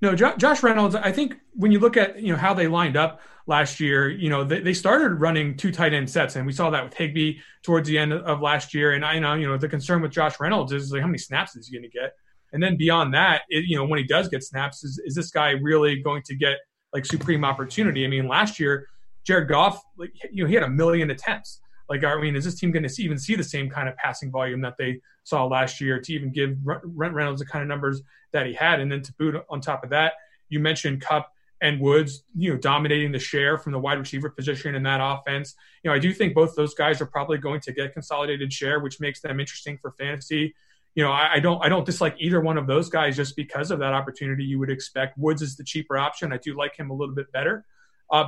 [0.00, 0.94] No, jo- Josh Reynolds.
[0.94, 4.30] I think when you look at you know how they lined up last year, you
[4.30, 7.38] know they, they started running two tight end sets, and we saw that with Higbee
[7.62, 8.92] towards the end of last year.
[8.92, 11.54] And I know you know the concern with Josh Reynolds is like how many snaps
[11.56, 12.12] is he going to get,
[12.52, 15.30] and then beyond that, it, you know when he does get snaps, is is this
[15.30, 16.56] guy really going to get
[16.94, 18.04] like supreme opportunity?
[18.06, 18.88] I mean, last year
[19.26, 21.60] Jared Goff, like you know, he had a million attempts.
[21.90, 24.30] Like, I mean, is this team going to even see the same kind of passing
[24.30, 28.00] volume that they saw last year to even give Rent Reynolds the kind of numbers
[28.32, 28.80] that he had?
[28.80, 30.14] And then to boot on top of that,
[30.48, 34.76] you mentioned Kupp and Woods, you know, dominating the share from the wide receiver position
[34.76, 35.56] in that offense.
[35.82, 38.78] You know, I do think both those guys are probably going to get consolidated share,
[38.80, 40.54] which makes them interesting for fantasy.
[40.94, 43.70] You know, I, I don't I don't dislike either one of those guys just because
[43.70, 44.44] of that opportunity.
[44.44, 46.32] You would expect Woods is the cheaper option.
[46.32, 47.64] I do like him a little bit better.
[48.10, 48.26] Uh,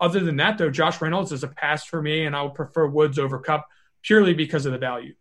[0.00, 2.86] other than that, though, Josh Reynolds is a pass for me, and I would prefer
[2.86, 3.66] Woods over Kupp
[4.02, 5.14] purely because of the value.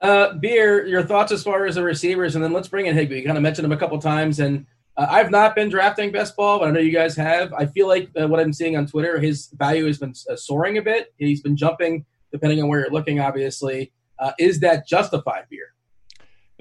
[0.00, 3.16] Uh, Beer, your thoughts as far as the receivers, and then let's bring in Higby.
[3.16, 6.36] You kind of mentioned him a couple times, and uh, I've not been drafting best
[6.36, 7.52] ball, but I know you guys have.
[7.52, 10.78] I feel like uh, what I'm seeing on Twitter, his value has been uh, soaring
[10.78, 11.12] a bit.
[11.18, 13.20] He's been jumping, depending on where you're looking.
[13.20, 15.74] Obviously, uh, is that justified, Beer?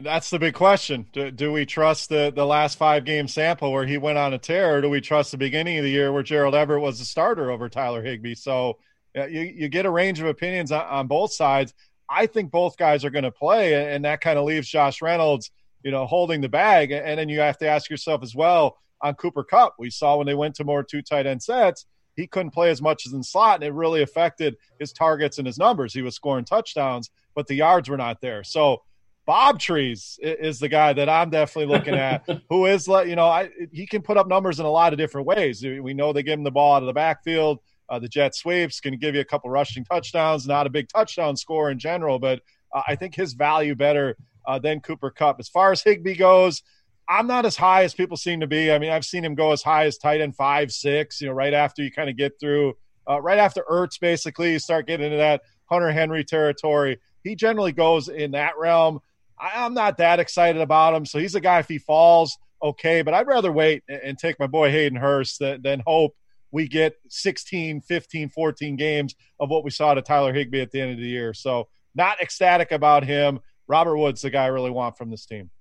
[0.02, 1.08] That's the big question.
[1.14, 4.38] Do, do, we trust the, the last five game sample where he went on a
[4.38, 7.52] tear, do we trust the beginning of the year where Gerald Everett was the starter
[7.52, 8.36] over Tyler Higbee?
[8.36, 8.78] So
[9.16, 11.74] you, you get a range of opinions on, on both sides.
[12.10, 15.52] I think both guys are going to play, and that kind of leaves Josh Reynolds,
[15.84, 16.92] you know, holding the bag.
[16.92, 19.76] And then you have to ask yourself as well on Cooper Kupp.
[19.78, 21.86] We saw when they went to more two tight end sets,
[22.16, 25.48] he couldn't play as much as in slot, and it really affected his targets and
[25.48, 25.94] his numbers.
[25.94, 28.44] He was scoring touchdowns, but the yards were not there.
[28.44, 28.82] So
[29.30, 32.28] Bob Trees is the guy that I'm definitely looking at.
[32.50, 35.28] who is, you know, I, he can put up numbers in a lot of different
[35.28, 35.64] ways.
[35.64, 37.60] We know they give him the ball out of the backfield.
[37.88, 40.48] Uh, the jet sweeps can give you a couple rushing touchdowns.
[40.48, 42.42] Not a big touchdown score in general, but
[42.74, 45.40] uh, I think his value better uh, than Cooper Kupp.
[45.40, 46.64] As far as Higbee goes,
[47.08, 48.72] I'm not as high as people seem to be.
[48.72, 51.22] I mean, I've seen him go as high as tight end five, six.
[51.22, 52.74] You know, right after you kind of get through,
[53.08, 56.98] uh, right after Ertz, basically, you start getting into that Hunter Henry territory.
[57.24, 59.02] He generally goes in that realm.
[59.40, 61.06] I, am not that excited about him.
[61.06, 63.02] So he's a guy, if he falls, okay.
[63.02, 66.16] But I'd rather wait and, and take my boy Hayden Hurst than, than hope
[66.52, 70.82] we get 16, 15, 14 games of what we saw to Tyler Higbee at the
[70.82, 71.34] end of the year.
[71.34, 73.40] So not ecstatic about him.
[73.68, 75.52] Robert Woods, the guy I really want from this team.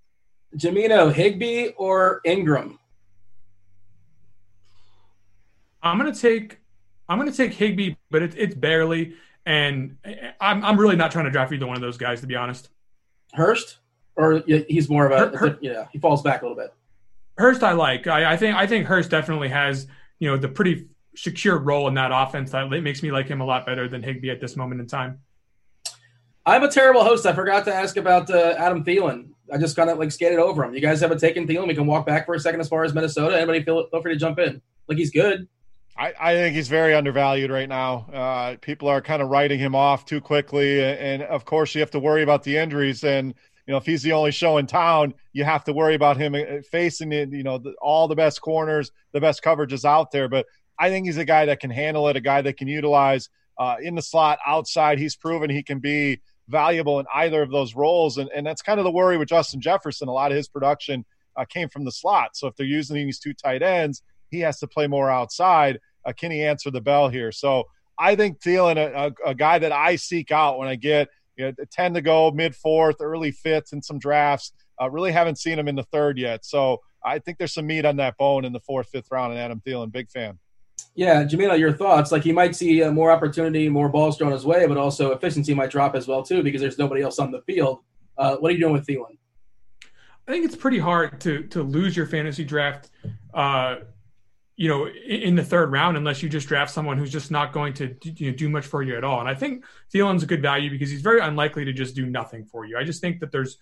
[0.56, 2.78] Jamino, Higbee or Ingram?
[5.82, 6.58] I'm gonna take
[7.08, 9.14] I'm gonna take Higbee, but it, it's barely,
[9.46, 9.96] and
[10.40, 12.70] I'm I'm really not trying to draft either one of those guys to be honest.
[13.34, 13.78] Hurst,
[14.16, 16.72] or he's more of a, Hur- yeah, he falls back a little bit.
[17.36, 18.06] Hurst, I like.
[18.06, 19.86] I, I think I think Hurst definitely has
[20.18, 23.44] you know the pretty secure role in that offense that makes me like him a
[23.44, 25.20] lot better than Higbee at this moment in time.
[26.46, 27.26] I'm a terrible host.
[27.26, 29.30] I forgot to ask about uh, Adam Thielen.
[29.52, 30.74] I just kind of like skated over him.
[30.74, 31.68] You guys haven't taken Thielen.
[31.68, 33.36] We can walk back for a second as far as Minnesota.
[33.36, 34.62] Anybody feel, feel free to jump in.
[34.88, 35.48] Like he's good.
[35.98, 38.06] I, I think he's very undervalued right now.
[38.12, 41.90] Uh, people are kind of writing him off too quickly, and of course, you have
[41.90, 43.02] to worry about the injuries.
[43.02, 43.34] And
[43.66, 46.36] you know, if he's the only show in town, you have to worry about him
[46.36, 47.10] uh, facing.
[47.10, 50.28] You know, the, all the best corners, the best coverages out there.
[50.28, 50.46] But
[50.78, 53.76] I think he's a guy that can handle it, a guy that can utilize uh,
[53.82, 55.00] in the slot, outside.
[55.00, 58.78] He's proven he can be valuable in either of those roles, and and that's kind
[58.78, 60.06] of the worry with Justin Jefferson.
[60.06, 62.36] A lot of his production uh, came from the slot.
[62.36, 66.12] So if they're using these two tight ends, he has to play more outside uh,
[66.12, 67.32] can he answer the bell here?
[67.32, 67.64] So
[67.98, 71.46] I think Thielen, a, a, a guy that I seek out when I get you
[71.46, 74.52] know, tend to go mid fourth, early fifth in some drafts.
[74.80, 76.44] Uh, really haven't seen him in the third yet.
[76.44, 79.32] So I think there's some meat on that bone in the fourth, fifth round.
[79.32, 80.38] And Adam Thielen, big fan.
[80.94, 82.10] Yeah, Jamino, your thoughts?
[82.10, 85.54] Like he might see uh, more opportunity, more balls thrown his way, but also efficiency
[85.54, 87.80] might drop as well too because there's nobody else on the field.
[88.16, 89.16] Uh, what are you doing with Thielen?
[90.26, 92.90] I think it's pretty hard to to lose your fantasy draft,
[93.32, 93.76] uh,
[94.58, 97.72] you know, in, the third round unless you just draft someone who's just not going
[97.72, 99.20] to you know, do much for you at all.
[99.20, 102.44] And I think Thielen's a good value because he's very unlikely to just do nothing
[102.44, 102.76] for you.
[102.76, 103.58] I just think that there's,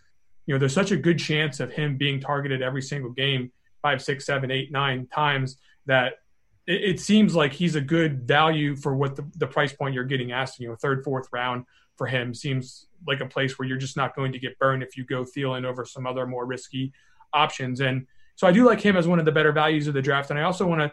[0.47, 4.01] you know, there's such a good chance of him being targeted every single game, five,
[4.01, 6.15] six, seven, eight, nine times that
[6.67, 10.03] it, it seems like he's a good value for what the, the price point you're
[10.03, 10.59] getting asked.
[10.59, 14.17] You know, third, fourth round for him seems like a place where you're just not
[14.17, 16.95] going to get burned if you go Thielen over some other more risky
[17.35, 17.83] options.
[17.83, 20.31] And so I do like him as one of the better values of the draft.
[20.31, 20.93] And I also want to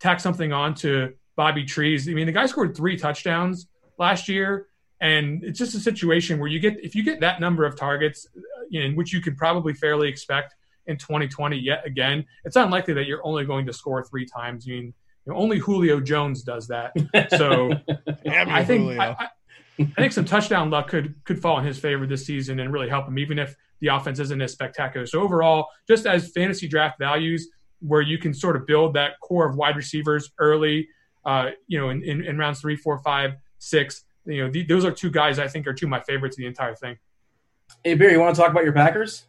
[0.00, 2.08] tack something on to Bobby Trees.
[2.08, 3.68] I mean, the guy scored three touchdowns
[3.98, 4.66] last year.
[5.00, 8.26] And it's just a situation where you get, if you get that number of targets,
[8.36, 8.40] uh,
[8.70, 10.54] in which you can probably fairly expect
[10.86, 14.66] in 2020 yet again, it's unlikely that you're only going to score three times.
[14.68, 16.92] I mean, you know, only Julio Jones does that.
[17.36, 17.70] So
[18.26, 19.28] I think I,
[19.78, 22.88] I think some touchdown luck could could fall in his favor this season and really
[22.88, 25.06] help him, even if the offense isn't as spectacular.
[25.06, 27.48] So overall, just as fantasy draft values,
[27.80, 30.88] where you can sort of build that core of wide receivers early,
[31.26, 34.04] uh, you know, in, in, in, rounds three, four, five, six.
[34.24, 36.38] You know, the, those are two guys I think are two of my favorites of
[36.38, 36.96] the entire thing.
[37.84, 39.26] Hey, Beer, you want to talk about your Packers?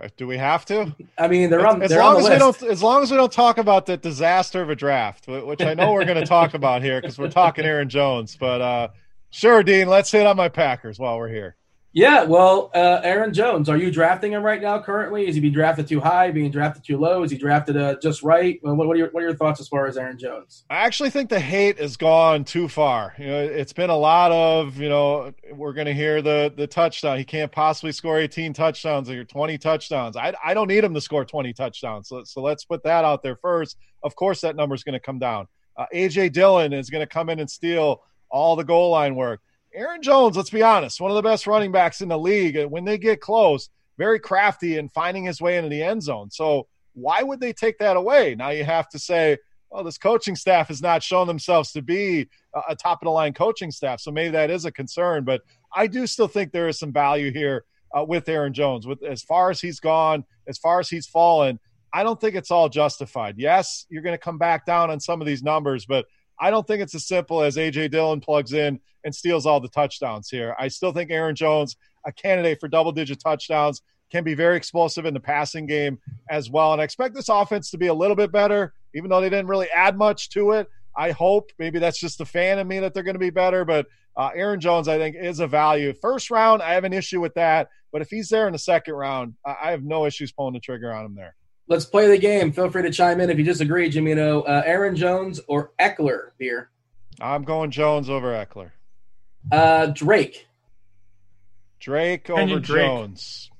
[0.00, 0.94] Uh, do we have to?
[1.18, 1.82] I mean, they're on.
[1.82, 3.96] As, they're long on as we don't, as long as we don't talk about the
[3.96, 7.30] disaster of a draft, which I know we're going to talk about here because we're
[7.30, 8.36] talking Aaron Jones.
[8.38, 8.88] But uh,
[9.30, 9.88] Sure, Dean.
[9.88, 11.56] Let's hit on my Packers while we're here.
[11.92, 14.78] Yeah, well, uh, Aaron Jones, are you drafting him right now?
[14.78, 17.22] Currently, is he being drafted too high, being drafted too low?
[17.22, 18.58] Is he drafted uh, just right?
[18.62, 20.64] What, what, are your What are your thoughts as far as Aaron Jones?
[20.68, 23.14] I actually think the hate has gone too far.
[23.18, 26.66] You know, it's been a lot of you know we're going to hear the the
[26.66, 27.16] touchdown.
[27.16, 30.14] He can't possibly score 18 touchdowns or 20 touchdowns.
[30.14, 32.08] I I don't need him to score 20 touchdowns.
[32.08, 33.78] So so let's put that out there first.
[34.02, 35.48] Of course, that number is going to come down.
[35.74, 39.40] Uh, AJ Dillon is going to come in and steal all the goal line work.
[39.78, 42.58] Aaron Jones, let's be honest, one of the best running backs in the league.
[42.66, 46.32] When they get close, very crafty and finding his way into the end zone.
[46.32, 48.34] So why would they take that away?
[48.34, 49.38] Now you have to say,
[49.70, 52.28] well, this coaching staff has not shown themselves to be
[52.68, 54.00] a top of the line coaching staff.
[54.00, 55.22] So maybe that is a concern.
[55.22, 57.64] But I do still think there is some value here
[57.96, 58.84] uh, with Aaron Jones.
[58.84, 61.60] With as far as he's gone, as far as he's fallen,
[61.92, 63.36] I don't think it's all justified.
[63.38, 66.06] Yes, you're going to come back down on some of these numbers, but
[66.40, 69.68] I don't think it's as simple as AJ Dillon plugs in and steals all the
[69.68, 70.54] touchdowns here.
[70.58, 75.04] I still think Aaron Jones, a candidate for double digit touchdowns, can be very explosive
[75.04, 75.98] in the passing game
[76.30, 76.72] as well.
[76.72, 79.48] And I expect this offense to be a little bit better, even though they didn't
[79.48, 80.68] really add much to it.
[80.96, 83.64] I hope maybe that's just the fan in me that they're going to be better.
[83.64, 85.92] But uh, Aaron Jones, I think, is a value.
[85.92, 87.68] First round, I have an issue with that.
[87.92, 90.92] But if he's there in the second round, I have no issues pulling the trigger
[90.92, 91.34] on him there
[91.68, 92.52] let's play the game.
[92.52, 94.10] Feel free to chime in if you disagree, Jimmy.
[94.10, 96.70] You know, uh, Aaron Jones or Ekeler beer.
[97.20, 98.70] I'm going Jones over Ekeler.
[99.50, 100.46] Uh, Drake.
[101.80, 102.86] Drake Kenyon over Drake.
[102.86, 103.50] Jones.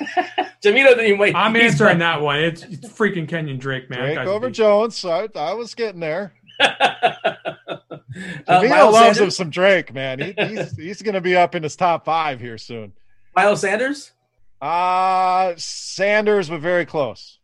[0.62, 1.34] Jamino didn't even wait.
[1.34, 2.38] I'm answering that one.
[2.38, 4.14] It's, it's freaking Kenyon Drake, man.
[4.14, 5.04] Drake over Jones.
[5.04, 6.32] I, I was getting there.
[6.60, 10.20] Jamino uh, loves him some Drake, man.
[10.20, 12.92] He, he's he's going to be up in his top five here soon.
[13.34, 14.12] Miles Sanders.
[14.60, 17.38] Uh Sanders, but very close.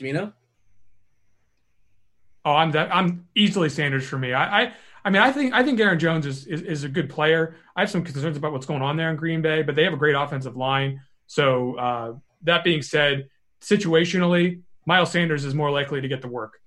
[0.00, 0.32] Jamino?
[2.44, 4.32] Oh, I'm that I'm easily Sanders for me.
[4.32, 4.72] I, I
[5.04, 7.54] I mean I think I think Aaron Jones is, is, is a good player.
[7.76, 9.92] I have some concerns about what's going on there in Green Bay, but they have
[9.92, 11.02] a great offensive line.
[11.26, 13.28] So uh, that being said,
[13.60, 16.60] situationally, Miles Sanders is more likely to get the work.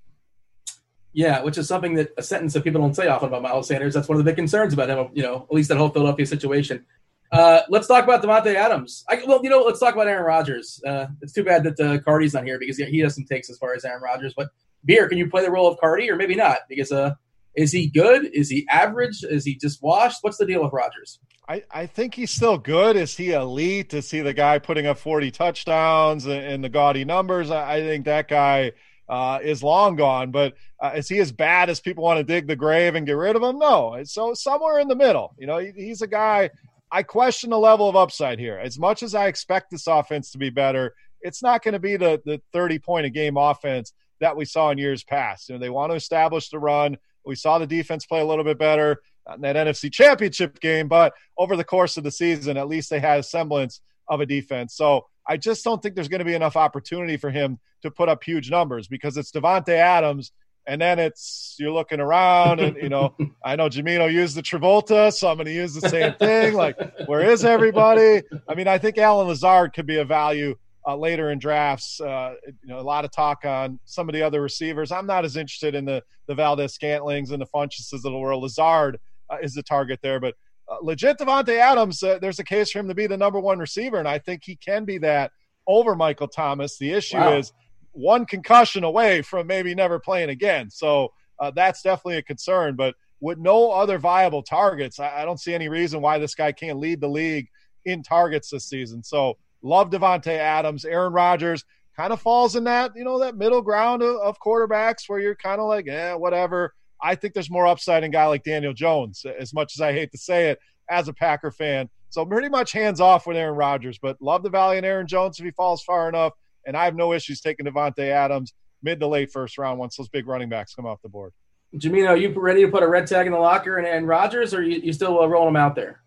[1.12, 3.93] Yeah, which is something that a sentence that people don't say often about Miles Sanders.
[3.93, 5.10] That's one of the big concerns about him.
[5.13, 6.86] You know, at least that whole Philadelphia situation.
[7.34, 9.04] Uh, let's talk about Davante Adams.
[9.10, 10.80] I, well, you know, let's talk about Aaron Rodgers.
[10.86, 13.58] Uh, it's too bad that uh, Cardi's not here because he has some takes as
[13.58, 14.36] far as Aaron Rodgers.
[14.38, 14.50] But
[14.86, 16.60] Beer, can you play the role of Cardi or maybe not?
[16.69, 17.15] Because uh,
[17.56, 18.30] is he good?
[18.34, 19.24] Is he average?
[19.24, 20.19] Is he just washed?
[20.22, 21.19] What's the deal with Rodgers?
[21.50, 22.96] I, I think he's still good.
[22.96, 23.96] Is he elite?
[23.96, 27.50] Is he the guy putting up 40 touchdowns and, and the gaudy numbers?
[27.50, 28.74] I, I think that guy
[29.10, 30.30] uh, is long gone.
[30.30, 33.13] But uh, is he as bad as people want to dig the grave and get
[33.13, 33.58] rid of him?
[33.58, 34.00] No.
[34.04, 35.34] So somewhere in the middle.
[35.39, 36.52] You know, he, he's a guy
[36.93, 38.60] I question the level of upside here.
[38.60, 41.97] As much as I expect this offense to be better, it's not going to be
[41.97, 45.49] the, the 30 point a game offense that we saw in years past.
[45.49, 46.97] You know, they want to establish the run.
[47.25, 49.01] We saw the defense play a little bit better
[49.34, 52.99] in that NFC championship game, but over the course of the season, at least they
[52.99, 54.75] had a semblance of a defense.
[54.75, 58.08] So I just don't think there's going to be enough opportunity for him to put
[58.08, 60.32] up huge numbers because it's Davante Adams
[60.65, 65.12] and then it's you're looking around, and you know, I know Jamino used the Travolta,
[65.12, 66.54] so I'm going to use the same thing.
[66.54, 68.21] Like, where is everybody?
[68.47, 70.56] I mean, I think Allen Lazard could be a value
[70.88, 71.99] uh, later in drafts.
[71.99, 74.91] Uh, you know, a lot of talk on some of the other receivers.
[74.91, 78.43] I'm not as interested in the the Valdes Scantlings and the Funchesses of the world.
[78.43, 78.99] Lazard
[79.30, 80.36] uh, is the target there, but
[80.69, 82.02] uh, legit Davante Adams.
[82.02, 84.43] Uh, there's a case for him to be the number one receiver, and I think
[84.43, 85.32] he can be that
[85.67, 86.78] over Michael Thomas.
[86.78, 87.38] The issue wow.
[87.38, 87.52] is
[87.93, 90.69] one concussion away from maybe never playing again.
[90.69, 92.75] So uh, that's definitely a concern.
[92.75, 96.51] But with no other viable targets, I, I don't see any reason why this guy
[96.51, 97.47] can't lead the league
[97.86, 99.03] in targets this season.
[99.03, 100.86] So love Davante Adams.
[100.86, 101.63] Aaron Rodgers
[101.95, 105.36] kind of falls in that, you know, that middle ground of, of quarterbacks where you're
[105.36, 106.73] kind of like, eh, whatever.
[107.01, 109.91] I think there's more upside in a guy like Daniel Jones, as much as I
[109.91, 111.89] hate to say it as a Packer fan.
[112.10, 115.39] So pretty much hands off with Aaron Rodgers, but love the value in Aaron Jones
[115.39, 116.34] if he falls far enough.
[116.65, 120.10] And I have no issues taking Davante Adams mid to late first round once those
[120.10, 121.34] big running backs come off the board.
[121.76, 124.54] Jamino, are you ready to put a red tag in the locker and, and Rodgers,
[124.54, 126.02] or you, you still uh, rolling him out there?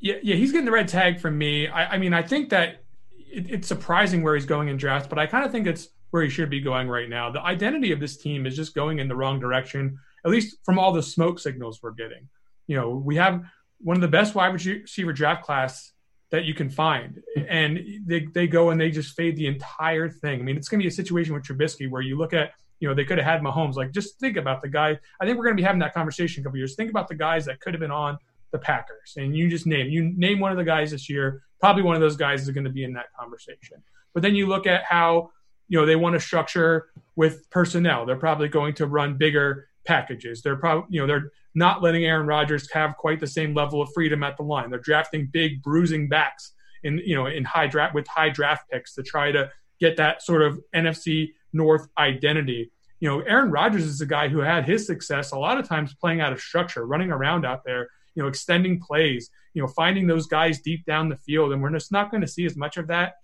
[0.00, 1.68] Yeah, yeah, he's getting the red tag from me.
[1.68, 5.18] I, I mean, I think that it, it's surprising where he's going in drafts, but
[5.18, 7.30] I kind of think it's where he should be going right now.
[7.30, 10.78] The identity of this team is just going in the wrong direction, at least from
[10.78, 12.28] all the smoke signals we're getting.
[12.66, 13.44] You know, we have
[13.78, 15.92] one of the best wide receiver draft class
[16.34, 17.22] that you can find.
[17.48, 20.40] And they, they go and they just fade the entire thing.
[20.40, 22.88] I mean, it's going to be a situation with Trubisky where you look at, you
[22.88, 23.76] know, they could have had Mahomes.
[23.76, 24.98] Like, just think about the guy.
[25.20, 26.74] I think we're going to be having that conversation a couple years.
[26.74, 28.18] Think about the guys that could have been on
[28.50, 29.14] the Packers.
[29.16, 32.00] And you just name, you name one of the guys this year, probably one of
[32.00, 33.80] those guys is going to be in that conversation.
[34.12, 35.30] But then you look at how,
[35.68, 38.06] you know, they want to structure with personnel.
[38.06, 40.42] They're probably going to run bigger packages.
[40.42, 43.88] They're probably, you know, they're not letting Aaron Rodgers have quite the same level of
[43.94, 44.70] freedom at the line.
[44.70, 48.94] They're drafting big bruising backs in you know in high draft with high draft picks
[48.94, 52.70] to try to get that sort of NFC North identity.
[53.00, 55.94] You know, Aaron Rodgers is a guy who had his success a lot of times
[55.94, 60.06] playing out of structure, running around out there, you know, extending plays, you know, finding
[60.06, 61.52] those guys deep down the field.
[61.52, 63.14] And we're just not going to see as much of that.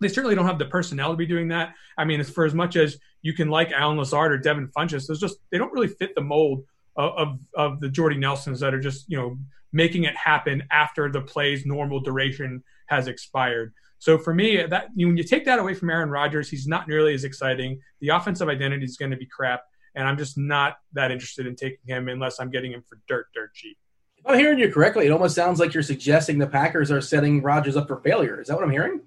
[0.00, 1.74] They certainly don't have the personnel to be doing that.
[1.96, 5.06] I mean, as for as much as you can like Allen Lazard or Devin Funchess,
[5.06, 6.64] there's just they don't really fit the mold
[6.96, 9.38] of of the Jordy Nelsons that are just you know
[9.72, 13.74] making it happen after the play's normal duration has expired.
[13.98, 16.86] So for me, that you, when you take that away from Aaron Rodgers, he's not
[16.86, 17.80] nearly as exciting.
[18.00, 19.62] The offensive identity is going to be crap,
[19.94, 23.26] and I'm just not that interested in taking him unless I'm getting him for dirt,
[23.34, 23.76] dirt cheap.
[24.18, 27.42] If I'm hearing you correctly, it almost sounds like you're suggesting the Packers are setting
[27.42, 28.40] Rodgers up for failure.
[28.40, 29.00] Is that what I'm hearing?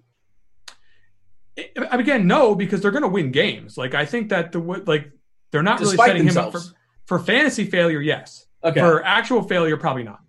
[1.91, 3.77] again, no, because they're going to win games.
[3.77, 5.11] Like I think that the like
[5.51, 6.55] they're not Despite really setting themselves.
[6.55, 6.78] him up for
[7.09, 8.45] for fantasy failure, yes.
[8.63, 8.79] Okay.
[8.79, 10.19] For actual failure, probably not.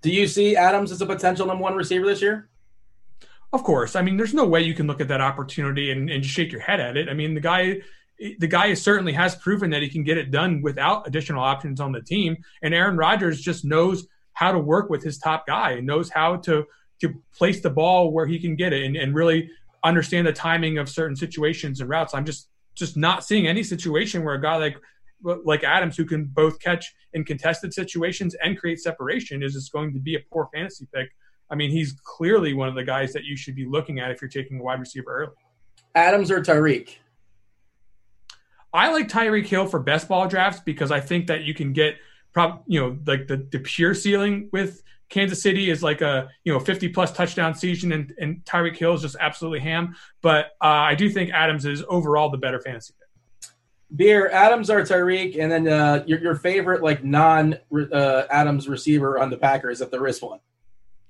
[0.00, 2.48] Do you see Adams as a potential number one receiver this year?
[3.52, 3.94] Of course.
[3.94, 6.50] I mean, there's no way you can look at that opportunity and, and just shake
[6.50, 7.08] your head at it.
[7.08, 7.80] I mean, the guy
[8.40, 11.92] the guy certainly has proven that he can get it done without additional options on
[11.92, 12.36] the team.
[12.62, 16.38] And Aaron Rodgers just knows how to work with his top guy and knows how
[16.38, 16.66] to
[17.02, 19.48] to place the ball where he can get it and, and really
[19.84, 22.14] understand the timing of certain situations and routes.
[22.14, 24.76] I'm just just not seeing any situation where a guy like
[25.22, 29.92] like Adams, who can both catch in contested situations and create separation, is just going
[29.92, 31.10] to be a poor fantasy pick.
[31.50, 34.22] I mean, he's clearly one of the guys that you should be looking at if
[34.22, 35.32] you're taking a wide receiver early.
[35.94, 36.96] Adams or Tyreek?
[38.72, 41.96] I like Tyreek Hill for best ball drafts because I think that you can get,
[42.32, 46.52] prob- you know, like the, the pure ceiling with Kansas City is like a you
[46.52, 49.94] know 50 plus touchdown season, and, and Tyreek Hill is just absolutely ham.
[50.22, 52.94] But uh, I do think Adams is overall the better fantasy
[53.94, 59.18] Beer, Adams or Tyreek, and then uh, your, your favorite like non uh, Adams receiver
[59.18, 60.40] on the Packers if there is one.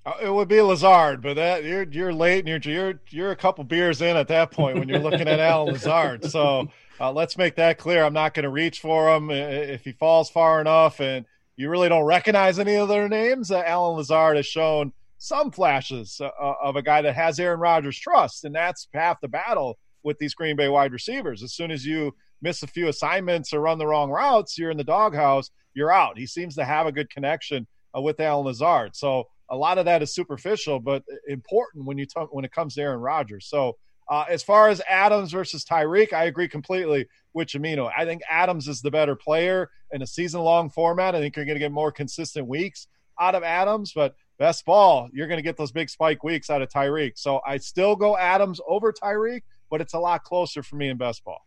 [0.04, 3.36] Uh, it would be Lazard, but that you're you're late and you're you're you're a
[3.36, 6.24] couple beers in at that point when you're looking at Allen Lazard.
[6.24, 6.68] So
[7.00, 8.04] uh, let's make that clear.
[8.04, 11.24] I'm not going to reach for him if he falls far enough, and
[11.56, 13.50] you really don't recognize any of their names.
[13.50, 17.60] Uh, Allen Lazard has shown some flashes uh, uh, of a guy that has Aaron
[17.60, 21.44] Rodgers' trust, and that's half the battle with these Green Bay wide receivers.
[21.44, 22.12] As soon as you
[22.42, 26.18] miss a few assignments or run the wrong routes, you're in the doghouse, you're out.
[26.18, 27.66] He seems to have a good connection
[27.96, 28.94] uh, with Allen Lazard.
[28.94, 32.82] So a lot of that is superficial, but important when you when it comes to
[32.82, 33.46] Aaron Rodgers.
[33.46, 33.76] So
[34.08, 37.90] uh, as far as Adams versus Tyreek, I agree completely with Jamino.
[37.96, 41.14] I think Adams is the better player in a season long format.
[41.14, 42.88] I think you're going to get more consistent weeks
[43.20, 46.62] out of Adams, but best ball, you're going to get those big spike weeks out
[46.62, 47.12] of Tyreek.
[47.16, 50.96] So I still go Adams over Tyreek, but it's a lot closer for me in
[50.96, 51.40] best ball.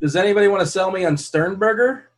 [0.00, 2.08] Does anybody want to sell me on Sternberger?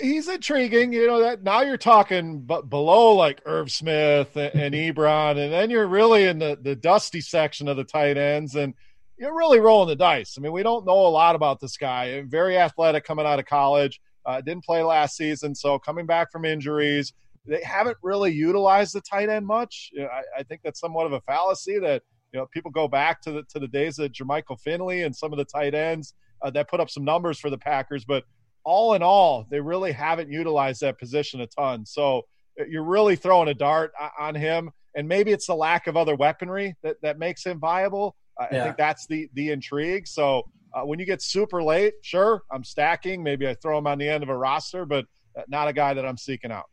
[0.00, 0.92] He's intriguing.
[0.92, 5.52] You know that now you're talking but below like Irv Smith and, and Ebron, and
[5.52, 8.54] then you're really in the the dusty section of the tight ends.
[8.54, 8.72] And
[9.18, 10.36] you're really rolling the dice.
[10.38, 12.22] I mean, we don't know a lot about this guy.
[12.22, 14.00] Very athletic coming out of college.
[14.24, 17.12] Uh, didn't play last season, so coming back from injuries,
[17.46, 19.90] they haven't really utilized the tight end much.
[19.92, 22.02] You know, I, I, think that's somewhat of a fallacy that
[22.32, 25.32] you know people go back to the to the days of Jermichael Finley and some
[25.32, 26.14] of the tight ends
[26.44, 28.24] uh, that put up some numbers for the Packers, but
[28.64, 31.84] all in all, they really haven't utilized that position a ton.
[31.84, 32.22] So
[32.60, 36.14] uh, you're really throwing a dart on him, and maybe it's the lack of other
[36.14, 38.16] weaponry that that makes him viable.
[38.38, 38.64] I yeah.
[38.64, 40.06] think that's the the intrigue.
[40.06, 40.42] So
[40.74, 43.22] uh, when you get super late, sure, I'm stacking.
[43.22, 45.94] Maybe I throw him on the end of a roster, but uh, not a guy
[45.94, 46.66] that I'm seeking out.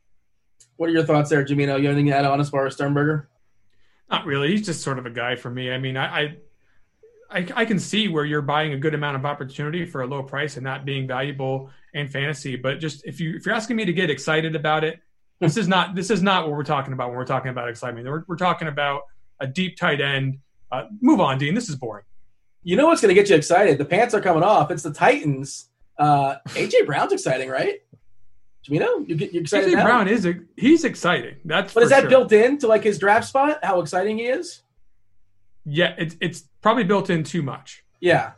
[0.77, 1.81] What are your thoughts there, Jamino?
[1.81, 3.29] You anything to add on as far as Sternberger?
[4.09, 4.49] Not really.
[4.49, 5.71] He's just sort of a guy for me.
[5.71, 6.35] I mean, I, I
[7.31, 10.21] I, I, can see where you're buying a good amount of opportunity for a low
[10.21, 12.55] price and not being valuable in fantasy.
[12.55, 14.99] But just if you if you're asking me to get excited about it,
[15.39, 18.07] this is not this is not what we're talking about when we're talking about excitement.
[18.07, 19.03] We're, we're talking about
[19.39, 20.39] a deep tight end.
[20.71, 21.55] Uh, move on, Dean.
[21.55, 22.05] This is boring.
[22.63, 23.77] You know what's going to get you excited?
[23.77, 24.69] The pants are coming off.
[24.69, 25.69] It's the Titans.
[25.97, 27.79] Uh, AJ Brown's exciting, right?
[28.67, 29.73] Jamino, you get you get excited.
[29.73, 31.37] AJ Brown is he's exciting.
[31.43, 32.09] That's but is that sure.
[32.09, 33.59] built in to like his draft spot?
[33.63, 34.61] How exciting he is?
[35.65, 37.83] Yeah, it's it's probably built in too much.
[37.99, 38.31] Yeah,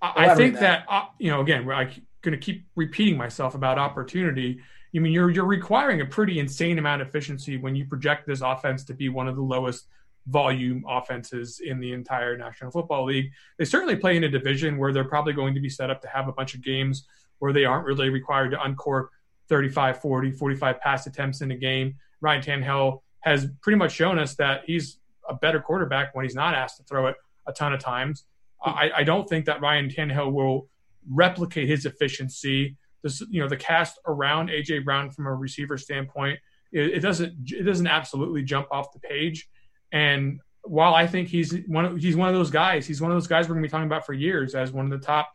[0.00, 1.90] I, I think that, that uh, you know again, I'm
[2.22, 4.60] going to keep repeating myself about opportunity.
[4.94, 8.40] I mean, you're you're requiring a pretty insane amount of efficiency when you project this
[8.40, 9.86] offense to be one of the lowest
[10.26, 13.30] volume offenses in the entire National Football League.
[13.58, 16.08] They certainly play in a division where they're probably going to be set up to
[16.08, 17.06] have a bunch of games
[17.38, 19.10] where they aren't really required to uncork
[19.48, 21.96] 35, 40, 45 pass attempts in a game.
[22.20, 24.98] Ryan Tannehill has pretty much shown us that he's
[25.28, 27.16] a better quarterback when he's not asked to throw it
[27.48, 28.24] a ton of times.
[28.60, 28.70] Hmm.
[28.70, 30.68] I, I don't think that Ryan Tannehill will
[31.10, 32.76] replicate his efficiency.
[33.02, 36.38] This, you know, the cast around AJ Brown from a receiver standpoint,
[36.72, 39.48] it, it doesn't it doesn't absolutely jump off the page.
[39.92, 43.16] And while I think he's one of, he's one of those guys, he's one of
[43.16, 45.32] those guys we're going to be talking about for years as one of the top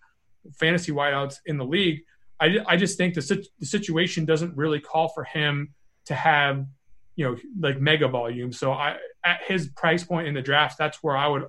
[0.60, 2.02] fantasy wideouts in the league.
[2.40, 5.74] I, I just think the, the situation doesn't really call for him
[6.06, 6.66] to have
[7.16, 8.52] you know like mega volume.
[8.52, 11.46] So I at his price point in the draft, that's where I would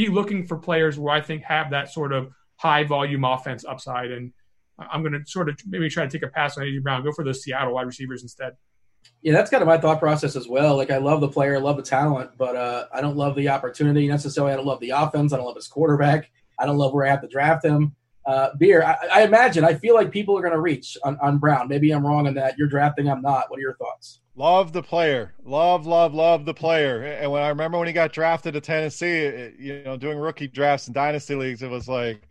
[0.00, 4.10] be looking for players where I think have that sort of high volume offense upside.
[4.10, 4.32] And
[4.78, 7.12] I'm going to sort of maybe try to take a pass on AJ Brown, go
[7.12, 8.54] for those Seattle wide receivers instead.
[9.22, 10.76] Yeah, that's kind of my thought process as well.
[10.76, 13.50] Like I love the player, I love the talent, but uh, I don't love the
[13.50, 14.52] opportunity necessarily.
[14.52, 15.32] I don't love the offense.
[15.32, 16.30] I don't love his quarterback.
[16.58, 17.94] I don't love where I have to draft him.
[18.30, 21.38] Uh, Beer, I, I, imagine, I feel like people are going to reach on, on
[21.38, 21.66] Brown.
[21.66, 22.56] Maybe I'm wrong on that.
[22.56, 23.50] You're drafting, I'm not.
[23.50, 24.20] What are your thoughts?
[24.36, 25.34] Love the player.
[25.42, 27.02] Love, love, love the player.
[27.02, 30.46] And when I remember when he got drafted to Tennessee, it, you know, doing rookie
[30.46, 32.22] drafts and dynasty leagues, it was like,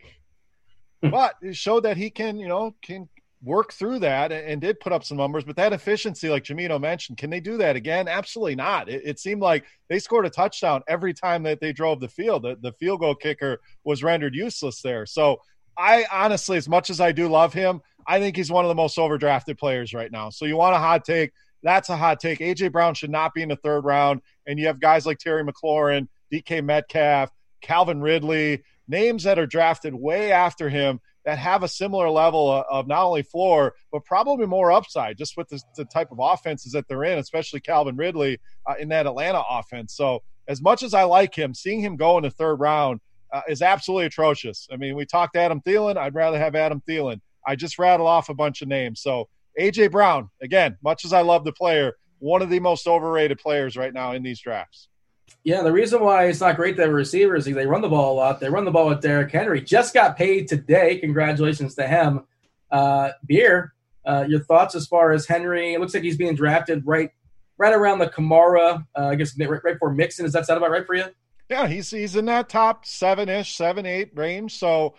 [1.02, 3.06] but it showed that he can, you know, can
[3.42, 5.44] work through that and, and, did put up some numbers.
[5.44, 8.08] But that efficiency, like Jamino mentioned, can they do that again?
[8.08, 8.88] Absolutely not.
[8.88, 12.44] It, it, seemed like they scored a touchdown every time that they drove the field.
[12.44, 15.04] The, the field goal kicker was rendered useless there.
[15.04, 15.40] So
[15.76, 18.74] I honestly, as much as I do love him, I think he's one of the
[18.74, 20.30] most overdrafted players right now.
[20.30, 21.32] So you want a hot take?
[21.62, 22.38] That's a hot take.
[22.38, 24.22] AJ Brown should not be in the third round.
[24.46, 29.94] And you have guys like Terry McLaurin, DK Metcalf, Calvin Ridley, names that are drafted
[29.94, 34.72] way after him that have a similar level of not only floor, but probably more
[34.72, 38.74] upside just with the, the type of offenses that they're in, especially Calvin Ridley uh,
[38.78, 39.94] in that Atlanta offense.
[39.94, 43.00] So, as much as I like him, seeing him go in the third round
[43.32, 44.68] uh, is absolutely atrocious.
[44.72, 45.96] I mean, we talked Adam Thielen.
[45.96, 47.20] I'd rather have Adam Thielen.
[47.46, 49.00] I just rattle off a bunch of names.
[49.00, 49.28] So,
[49.58, 53.76] AJ Brown, again, much as I love the player, one of the most overrated players
[53.76, 54.88] right now in these drafts.
[55.42, 58.16] Yeah, the reason why it's not great to have receivers they run the ball a
[58.16, 58.40] lot.
[58.40, 59.60] They run the ball with Derrick Henry.
[59.60, 60.98] Just got paid today.
[60.98, 62.24] Congratulations to him.
[62.70, 63.72] Uh, Beer,
[64.04, 65.74] uh, your thoughts as far as Henry?
[65.74, 67.10] It looks like he's being drafted right,
[67.58, 68.84] right around the Kamara.
[68.96, 70.26] Uh, I guess right, right for Mixon.
[70.26, 71.06] Is that sound about right for you?
[71.50, 74.56] Yeah, he's he's in that top seven ish, seven eight range.
[74.56, 74.94] So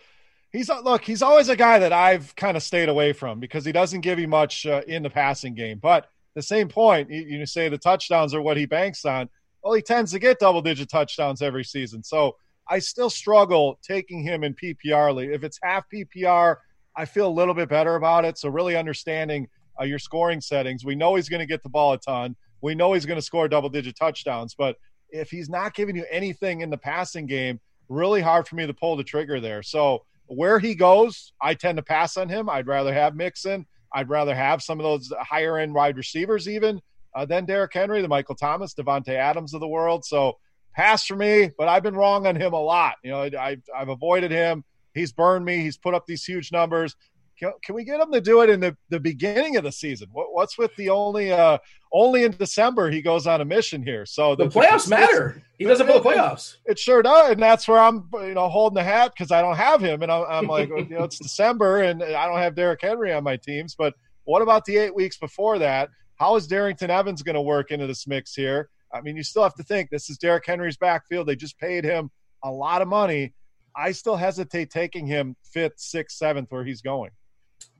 [0.51, 3.71] he's look, he's always a guy that I've kind of stayed away from because he
[3.71, 5.79] doesn't give you much uh, in the passing game.
[5.79, 9.29] But the same point, you, you say the touchdowns are what he banks on.
[9.63, 12.03] Well, he tends to get double digit touchdowns every season.
[12.03, 12.35] So
[12.67, 15.31] I still struggle taking him in PPR league.
[15.31, 16.57] If it's half PPR,
[16.97, 18.37] I feel a little bit better about it.
[18.37, 19.47] So really understanding
[19.79, 20.83] uh, your scoring settings.
[20.83, 22.35] We know he's going to get the ball a ton.
[22.61, 24.53] We know he's going to score double digit touchdowns.
[24.53, 24.75] But
[25.11, 27.59] if he's not giving you anything in the passing game,
[27.89, 29.61] really hard for me to pull the trigger there.
[29.61, 32.49] So where he goes, I tend to pass on him.
[32.49, 33.65] I'd rather have Mixon.
[33.93, 36.81] I'd rather have some of those higher end wide receivers even
[37.13, 40.05] uh, than Derrick Henry, the Michael Thomas, Davante Adams of the world.
[40.05, 40.37] So
[40.73, 42.95] pass for me, but I've been wrong on him a lot.
[43.03, 44.63] You know, I, I've avoided him.
[44.93, 45.57] He's burned me.
[45.57, 46.95] He's put up these huge numbers.
[47.41, 50.09] Can, can we get him to do it in the, the beginning of the season?
[50.11, 51.57] What, what's with the only uh,
[51.91, 54.05] only in December he goes on a mission here?
[54.05, 55.41] So the, the playoffs matter.
[55.57, 56.57] He doesn't play the playoffs.
[56.65, 59.41] It, it, sure does, and that's where I'm you know holding the hat because I
[59.41, 62.53] don't have him, and I'm, I'm like you know it's December and I don't have
[62.53, 63.73] Derrick Henry on my teams.
[63.73, 65.89] But what about the eight weeks before that?
[66.17, 68.69] How is Darrynton Evans going to work into this mix here?
[68.93, 71.27] I mean, you still have to think this is Derrick Henry's backfield.
[71.27, 72.11] They just paid him
[72.43, 73.33] a lot of money.
[73.75, 77.09] I still hesitate taking him fifth, sixth, seventh, where he's going.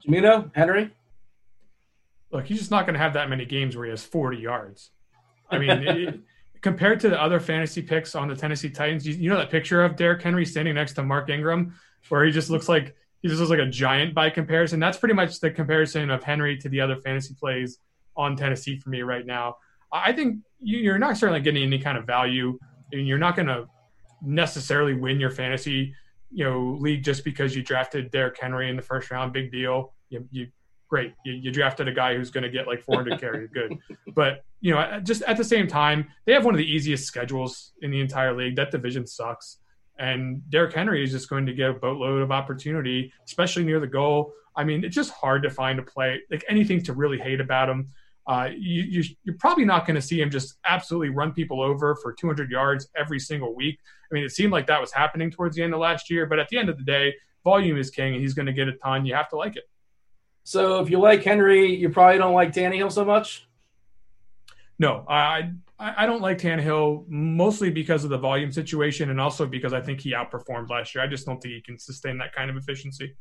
[0.06, 0.92] Jamino, Henry?
[2.32, 4.92] Look, he's just not going to have that many games where he has 40 yards.
[5.50, 6.20] I mean, it,
[6.62, 9.84] compared to the other fantasy picks on the Tennessee Titans, you, you, know that picture
[9.84, 11.76] of Derrick Henry standing next to Mark Ingram,
[12.10, 14.80] where he just looks like he just looks like a giant by comparison.
[14.80, 17.80] That's pretty much the comparison of Henry to the other fantasy plays
[18.16, 19.58] on Tennessee for me right now.
[19.92, 22.58] I think you're not certainly getting any kind of value,
[22.92, 23.68] and you're not going to
[24.22, 25.94] necessarily win your fantasy
[26.32, 29.34] you know league just because you drafted Derrick Henry in the first round.
[29.34, 29.94] Big deal.
[30.10, 30.48] You, you
[30.90, 31.14] great.
[31.26, 33.50] You, you, drafted a guy who's going to get like 400 carries.
[33.50, 33.78] Good.
[34.14, 37.72] But you know, just at the same time, they have one of the easiest schedules
[37.82, 38.56] in the entire league.
[38.58, 39.58] That division sucks.
[39.98, 43.88] And Derrick Henry is just going to get a boatload of opportunity, especially near the
[43.88, 44.34] goal.
[44.56, 47.70] I mean, it's just hard to find a play like anything to really hate about
[47.70, 47.90] him.
[48.32, 51.96] Uh, you, you, are probably not going to see him just absolutely run people over
[51.96, 53.78] for 200 yards every single week.
[54.10, 56.40] I mean, it seemed like that was happening towards the end of last year, but
[56.40, 57.14] at the end of the day,
[57.44, 59.06] volume is king, and he's going to get a ton.
[59.06, 59.66] You have to like it.
[60.46, 63.50] So, if you like Henry, you probably don't like Tannehill so much.
[64.80, 69.74] No, I I don't like Tannehill mostly because of the volume situation, and also because
[69.74, 71.04] I think he outperformed last year.
[71.04, 73.14] I just don't think he can sustain that kind of efficiency.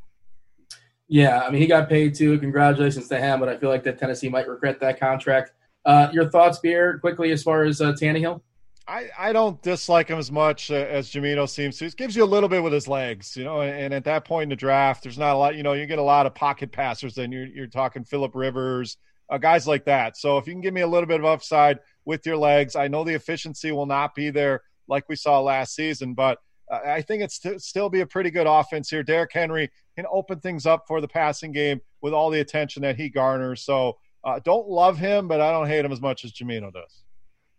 [1.12, 2.38] Yeah, I mean, he got paid too.
[2.38, 5.50] Congratulations to him, but I feel like that Tennessee might regret that contract.
[5.84, 8.40] Uh, your thoughts, Beer, quickly as far as uh, Tannehill?
[8.86, 11.86] I, I don't dislike him as much uh, as Jamino seems to.
[11.86, 13.60] He gives you a little bit with his legs, you know.
[13.60, 15.56] And, at that point in the draft, there's not a lot.
[15.56, 17.18] You know, you get a lot of pocket passers.
[17.18, 18.96] and you're you're talking Philip Rivers,
[19.28, 20.16] uh, guys like that.
[20.16, 22.86] So if you can give me a little bit of upside with your legs, I
[22.86, 26.38] know the efficiency will not be there like we saw last season, but
[26.70, 29.02] I think it's st- still be a pretty good offense here.
[29.02, 32.96] Derrick Henry can open things up for the passing game with all the attention that
[32.96, 33.62] he garners.
[33.62, 37.02] So uh, don't love him, but I don't hate him as much as Jamino does.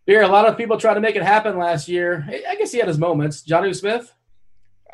[0.06, 2.26] Here, a lot of people tried to make it happen last year.
[2.48, 3.42] I guess he had his moments.
[3.42, 4.12] Jonnu Smith.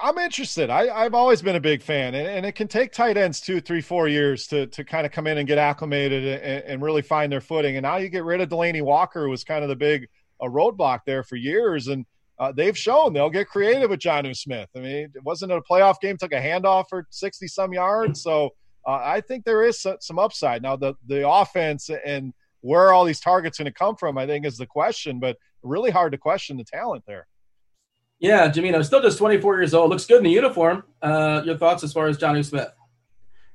[0.00, 0.70] I'm interested.
[0.70, 3.60] I, have always been a big fan, and, and, it can take tight ends two,
[3.60, 7.02] three, four years to to kind of come in and get acclimated and, and, really
[7.02, 7.76] find their footing.
[7.76, 10.08] And now you get rid of Delanie Walker, who was kind of the big
[10.40, 12.06] a roadblock there for years, and
[12.38, 14.68] uh, they've shown they'll get creative with Jonnu Smith.
[14.76, 18.22] I mean, it wasn't a playoff game, took a handoff for 60 some yards.
[18.22, 18.50] So
[18.86, 20.62] uh, I think there is some upside.
[20.62, 24.46] Now, the, the offense and where all these targets going to come from, I think,
[24.46, 27.26] is the question, but really hard to question the talent there.
[28.20, 29.90] Yeah, Jamino, still just 24 years old.
[29.90, 30.84] Looks good in the uniform.
[31.00, 32.68] Uh, your thoughts as far as Jonnu Smith?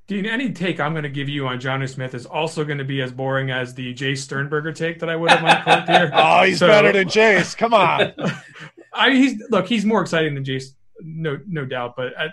[0.05, 2.83] Dean, any take I'm going to give you on Jonnu Smith is also going to
[2.83, 6.11] be as boring as the Jay Sternberger take that I would have on Clint here.
[6.13, 7.55] oh, he's so, better than Jace.
[7.57, 8.13] Come on.
[8.93, 11.95] I he's look, he's more exciting than Jace, no no doubt.
[11.95, 12.29] But I,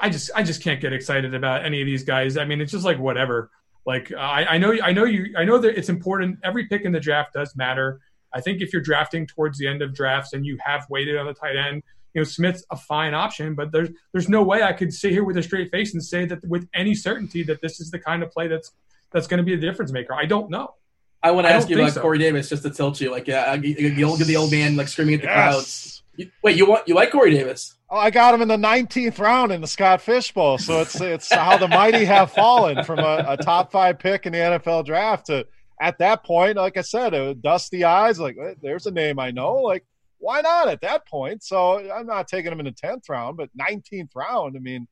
[0.00, 2.36] I just I just can't get excited about any of these guys.
[2.36, 3.50] I mean, it's just like whatever.
[3.86, 6.38] Like I, I know I know you I know that it's important.
[6.44, 8.00] Every pick in the draft does matter.
[8.32, 11.26] I think if you're drafting towards the end of drafts and you have waited on
[11.26, 11.82] the tight end,
[12.14, 15.24] you know Smith's a fine option, but there's there's no way I could sit here
[15.24, 18.22] with a straight face and say that with any certainty that this is the kind
[18.22, 18.72] of play that's
[19.12, 20.14] that's going to be a difference maker.
[20.14, 20.74] I don't know.
[21.22, 22.00] I want to ask you about so.
[22.00, 24.76] Corey Davis just to tilt you, like yeah, you, you look at the old man
[24.76, 25.34] like screaming at the yes.
[25.34, 26.02] crowds.
[26.16, 27.74] You, wait, you want you like Corey Davis?
[27.90, 31.00] Oh, I got him in the 19th round in the Scott Fish Bowl, so it's
[31.00, 34.86] it's how the mighty have fallen from a, a, top five pick in the NFL
[34.86, 35.46] draft to
[35.80, 36.56] at that point.
[36.56, 39.56] Like I said, uh, dusty eyes, like there's a name I know.
[39.56, 39.84] Like
[40.20, 41.42] why not at that point?
[41.42, 44.56] So I'm not taking him in the 10th round, but 19th round.
[44.56, 44.86] I mean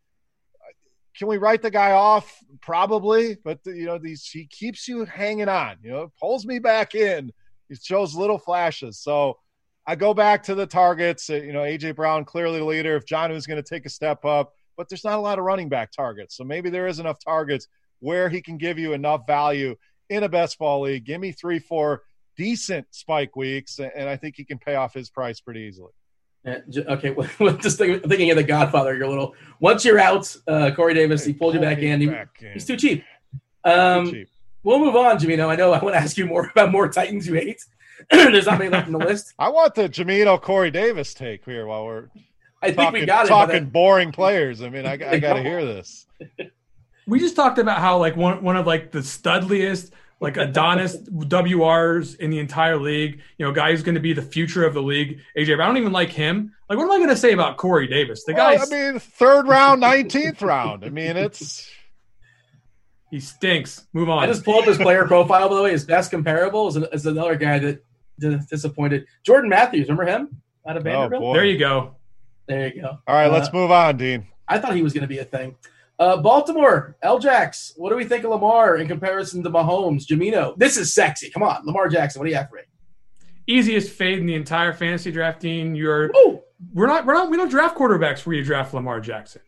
[1.16, 2.32] can we write the guy off?
[2.60, 5.76] Probably, but you know, these he keeps you hanging on.
[5.82, 7.32] You know, pulls me back in.
[7.68, 8.98] He shows little flashes.
[8.98, 9.38] So
[9.86, 11.30] I go back to the targets.
[11.30, 12.96] Uh, you know, AJ Brown clearly the leader.
[12.96, 15.44] If John is going to take a step up, but there's not a lot of
[15.44, 16.36] running back targets.
[16.36, 17.68] So maybe there is enough targets
[18.00, 19.74] where he can give you enough value
[20.08, 21.04] in a best ball league.
[21.04, 22.02] Give me three, four
[22.36, 25.90] decent spike weeks, and I think he can pay off his price pretty easily.
[26.76, 29.34] Okay, well, just thinking of the Godfather, you're a little.
[29.60, 32.00] Once you're out, uh, Corey Davis, he pulled you back in.
[32.00, 32.52] He, back in.
[32.52, 33.04] He's too cheap.
[33.64, 34.28] Um, too cheap.
[34.62, 35.48] We'll move on, Jamino.
[35.48, 37.64] I know I want to ask you more about more Titans you hate.
[38.10, 39.34] There's not many left in the list.
[39.38, 42.08] I want the Jamino Corey Davis take here while we're.
[42.60, 43.28] I think we got it.
[43.28, 44.62] Talking boring players.
[44.62, 46.06] I mean, I, I got to hear this.
[47.06, 52.16] We just talked about how like one one of like the studliest like Adonis WRs
[52.16, 53.20] in the entire league.
[53.38, 55.20] You know, guy who's going to be the future of the league.
[55.36, 56.54] AJ, I don't even like him.
[56.68, 58.24] Like, what am I going to say about Corey Davis?
[58.24, 58.56] The guy.
[58.56, 60.84] Well, I mean, third round, nineteenth round.
[60.84, 61.70] I mean, it's.
[63.10, 63.86] He stinks.
[63.94, 64.22] Move on.
[64.22, 65.70] I just pulled up his player profile, by the way.
[65.70, 67.82] His best comparable is, is another guy that
[68.18, 69.06] disappointed.
[69.24, 71.22] Jordan Matthews, remember him out of oh, Vanderbilt?
[71.22, 71.96] Oh, there you go.
[72.46, 72.98] There you go.
[73.06, 74.26] All right, uh, let's move on, Dean.
[74.46, 75.56] I thought he was going to be a thing.
[75.98, 80.06] Uh, Baltimore, L-Jax, what do we think of Lamar in comparison to Mahomes?
[80.06, 81.28] Jamino, this is sexy.
[81.30, 82.62] Come on, Lamar Jackson, what do you have for me?
[83.48, 85.74] Easiest fade in the entire fantasy drafting.
[85.74, 86.40] You're Ooh.
[86.72, 89.40] we're not we're not we don't draft quarterbacks where you draft Lamar Jackson.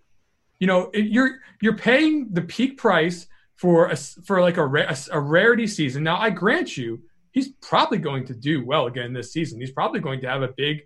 [0.59, 3.27] You know, it, you're you're paying the peak price
[3.57, 6.03] for a for like a, a, a rarity season.
[6.03, 9.61] Now, I grant you, he's probably going to do well again this season.
[9.61, 10.81] He's probably going to have a big,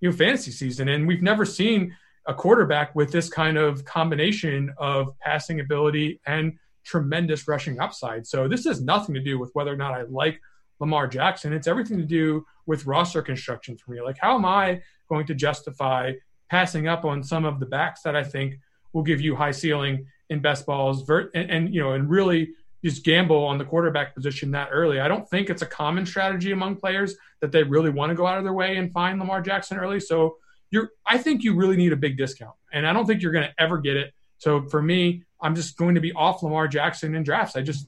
[0.00, 1.94] you know, fantasy season, and we've never seen
[2.26, 8.26] a quarterback with this kind of combination of passing ability and tremendous rushing upside.
[8.26, 10.40] So this has nothing to do with whether or not I like
[10.80, 11.52] Lamar Jackson.
[11.52, 14.00] It's everything to do with roster construction for me.
[14.00, 16.12] Like, how am I going to justify
[16.50, 18.58] passing up on some of the backs that I think
[18.92, 22.50] will give you high ceiling in best balls and, and you know and really
[22.84, 25.00] just gamble on the quarterback position that early.
[25.00, 28.26] I don't think it's a common strategy among players that they really want to go
[28.26, 30.00] out of their way and find Lamar Jackson early.
[30.00, 30.36] So
[30.74, 32.54] you're I think you really need a big discount.
[32.72, 34.12] And I don't think you're going to ever get it.
[34.38, 37.56] So for me, I'm just going to be off Lamar Jackson in drafts.
[37.56, 37.86] I just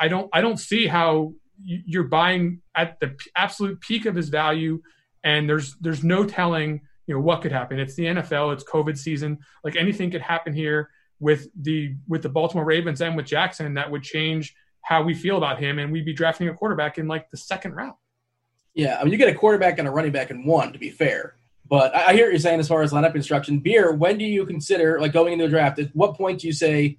[0.00, 4.80] I don't I don't see how you're buying at the absolute peak of his value
[5.24, 8.96] and there's there's no telling you know what could happen it's the nfl it's covid
[8.98, 13.74] season like anything could happen here with the with the baltimore ravens and with jackson
[13.74, 17.06] that would change how we feel about him and we'd be drafting a quarterback in
[17.06, 17.94] like the second round
[18.74, 20.90] yeah i mean you get a quarterback and a running back in one to be
[20.90, 21.36] fair
[21.72, 24.24] but i, I hear what you're saying as far as lineup construction beer when do
[24.24, 26.98] you consider like going into a draft at what point do you say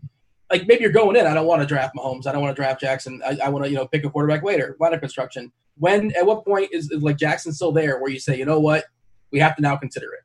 [0.54, 1.26] like maybe you're going in.
[1.26, 2.28] I don't want to draft Mahomes.
[2.28, 3.22] I don't want to draft Jackson.
[3.26, 4.78] I, I want to you know pick a quarterback later.
[4.80, 5.52] Lineup construction.
[5.78, 8.60] When at what point is, is like Jackson still there where you say you know
[8.60, 8.86] what
[9.32, 10.20] we have to now consider it.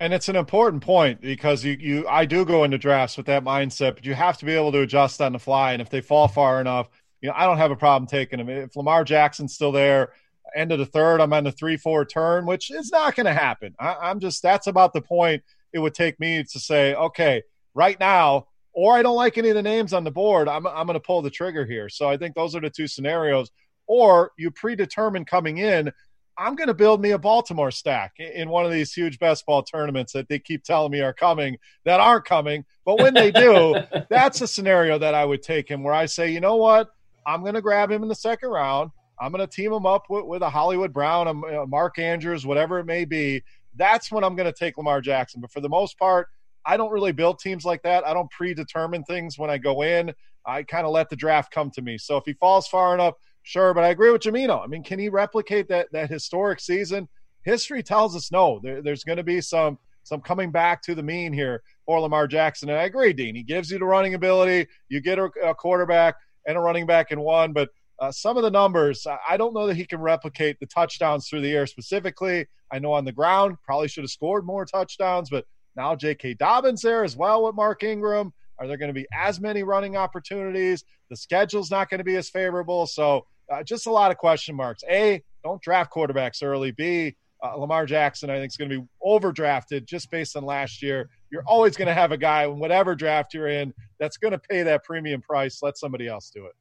[0.00, 3.44] And it's an important point because you, you I do go into drafts with that
[3.44, 5.72] mindset, but you have to be able to adjust on the fly.
[5.72, 6.88] And if they fall far enough,
[7.20, 8.48] you know, I don't have a problem taking them.
[8.48, 10.12] If Lamar Jackson's still there,
[10.54, 13.34] end of the third, I'm on the three four turn, which is not going to
[13.34, 13.74] happen.
[13.78, 15.42] I, I'm just that's about the point
[15.72, 17.42] it would take me to say, okay,
[17.74, 20.86] right now or I don't like any of the names on the board, I'm, I'm
[20.86, 21.88] going to pull the trigger here.
[21.88, 23.50] So I think those are the two scenarios.
[23.86, 25.90] Or you predetermine coming in,
[26.36, 29.62] I'm going to build me a Baltimore stack in one of these huge best ball
[29.62, 32.66] tournaments that they keep telling me are coming that aren't coming.
[32.84, 33.76] But when they do,
[34.10, 36.90] that's a scenario that I would take him where I say, you know what?
[37.26, 38.90] I'm going to grab him in the second round.
[39.18, 42.46] I'm going to team him up with, with a Hollywood Brown, a, a Mark Andrews,
[42.46, 43.42] whatever it may be.
[43.74, 45.40] That's when I'm going to take Lamar Jackson.
[45.40, 46.28] But for the most part,
[46.64, 48.06] I don't really build teams like that.
[48.06, 50.12] I don't predetermine things when I go in.
[50.44, 51.98] I kind of let the draft come to me.
[51.98, 53.72] So if he falls far enough, sure.
[53.72, 54.62] But I agree with Jamino.
[54.62, 57.08] I mean, can he replicate that that historic season?
[57.42, 58.60] History tells us no.
[58.62, 62.28] There, there's going to be some some coming back to the mean here for Lamar
[62.28, 62.68] Jackson.
[62.68, 63.34] And I agree, Dean.
[63.34, 64.68] He gives you the running ability.
[64.88, 66.14] You get a, a quarterback
[66.46, 69.66] and a running back in one, but uh, some of the numbers, I don't know
[69.66, 72.46] that he can replicate the touchdowns through the air specifically.
[72.70, 76.34] I know on the ground, probably should have scored more touchdowns, but now J.K.
[76.34, 78.32] Dobbins there as well with Mark Ingram.
[78.58, 80.84] Are there going to be as many running opportunities?
[81.10, 82.86] The schedule's not going to be as favorable.
[82.86, 84.82] So uh, just a lot of question marks.
[84.90, 86.72] A, don't draft quarterbacks early.
[86.72, 90.82] B, uh, Lamar Jackson, I think, is going to be overdrafted just based on last
[90.82, 91.10] year.
[91.30, 94.38] You're always going to have a guy in whatever draft you're in that's going to
[94.38, 95.62] pay that premium price.
[95.62, 96.52] Let somebody else do it.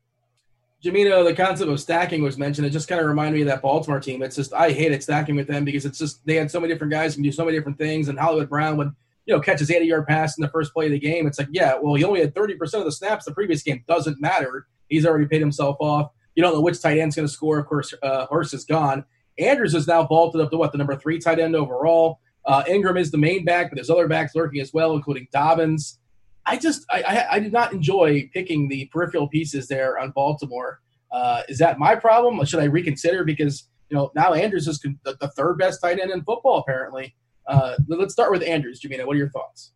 [0.86, 2.68] Jamino, the concept of stacking was mentioned.
[2.68, 4.22] It just kind of reminded me of that Baltimore team.
[4.22, 6.94] It's just I hated stacking with them because it's just they had so many different
[6.94, 8.08] guys who can do so many different things.
[8.08, 8.94] And Hollywood Brown would
[9.26, 11.28] you know, catches 80 yard pass in the first play of the game.
[11.28, 13.84] It's like, yeah, well, he only had 30% of the snaps the previous game.
[13.88, 14.68] Doesn't matter.
[14.88, 16.12] He's already paid himself off.
[16.36, 17.58] You don't know which tight end's going to score.
[17.58, 19.06] Of course, uh, Hurst is gone.
[19.40, 22.20] Andrews is now vaulted up to what, the number three tight end overall.
[22.46, 25.98] Uh, Ingram is the main back, but there's other backs lurking as well, including Dobbins.
[26.46, 30.82] I just, I, I, I did not enjoy picking the peripheral pieces there on Baltimore.
[31.12, 32.40] Uh, is that my problem?
[32.40, 33.24] Or should I reconsider?
[33.24, 37.16] Because, you know, now Andrews is the, the third best tight end in football, apparently.
[37.48, 38.82] Uh, let's start with Andrews.
[38.82, 39.72] Jamino, what are your thoughts?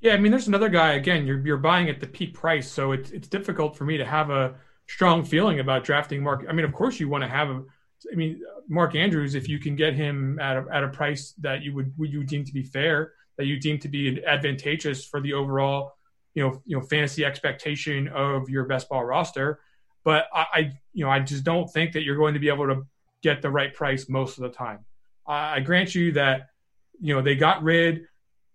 [0.00, 0.92] Yeah, I mean, there's another guy.
[0.92, 4.04] Again, you're you're buying at the peak price, so it's it's difficult for me to
[4.04, 4.54] have a
[4.88, 6.44] strong feeling about drafting Mark.
[6.48, 7.62] I mean, of course, you want to have a.
[8.12, 11.62] I mean, Mark Andrews, if you can get him at a, at a price that
[11.62, 15.20] you would would you deem to be fair, that you deem to be advantageous for
[15.20, 15.94] the overall,
[16.34, 19.60] you know, you know, fantasy expectation of your best ball roster.
[20.04, 20.58] But I, I
[20.92, 22.86] you know, I just don't think that you're going to be able to
[23.22, 24.84] get the right price most of the time.
[25.26, 26.50] I grant you that
[27.00, 28.06] you know they got rid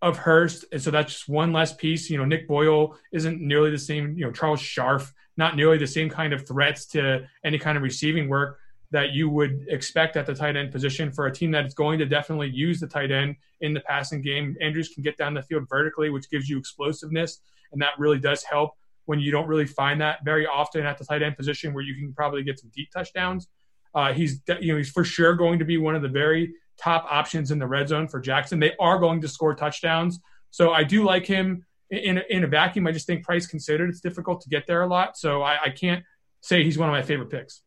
[0.01, 2.09] of Hurst, and so that's just one less piece.
[2.09, 4.17] You know, Nick Boyle isn't nearly the same.
[4.17, 7.84] You know, Charles Scharf, not nearly the same kind of threats to any kind of
[7.84, 8.61] receiving work
[8.91, 12.05] that you would expect at the tight end position for a team that's going to
[12.05, 14.55] definitely use the tight end in the passing game.
[14.61, 17.39] Andrews can get down the field vertically, which gives you explosiveness,
[17.71, 18.71] and that really does help
[19.05, 21.95] when you don't really find that very often at the tight end position where you
[21.95, 23.47] can probably get some deep touchdowns.
[23.95, 27.05] Uh, he's you know he's for sure going to be one of the very top
[27.09, 28.59] options in the red zone for Jackson.
[28.59, 30.19] They are going to score touchdowns,
[30.49, 32.87] so I do like him in a, in a vacuum.
[32.87, 35.69] I just think price considered, it's difficult to get there a lot, so I, I
[35.69, 36.03] can't
[36.41, 37.61] say he's one of my favorite picks.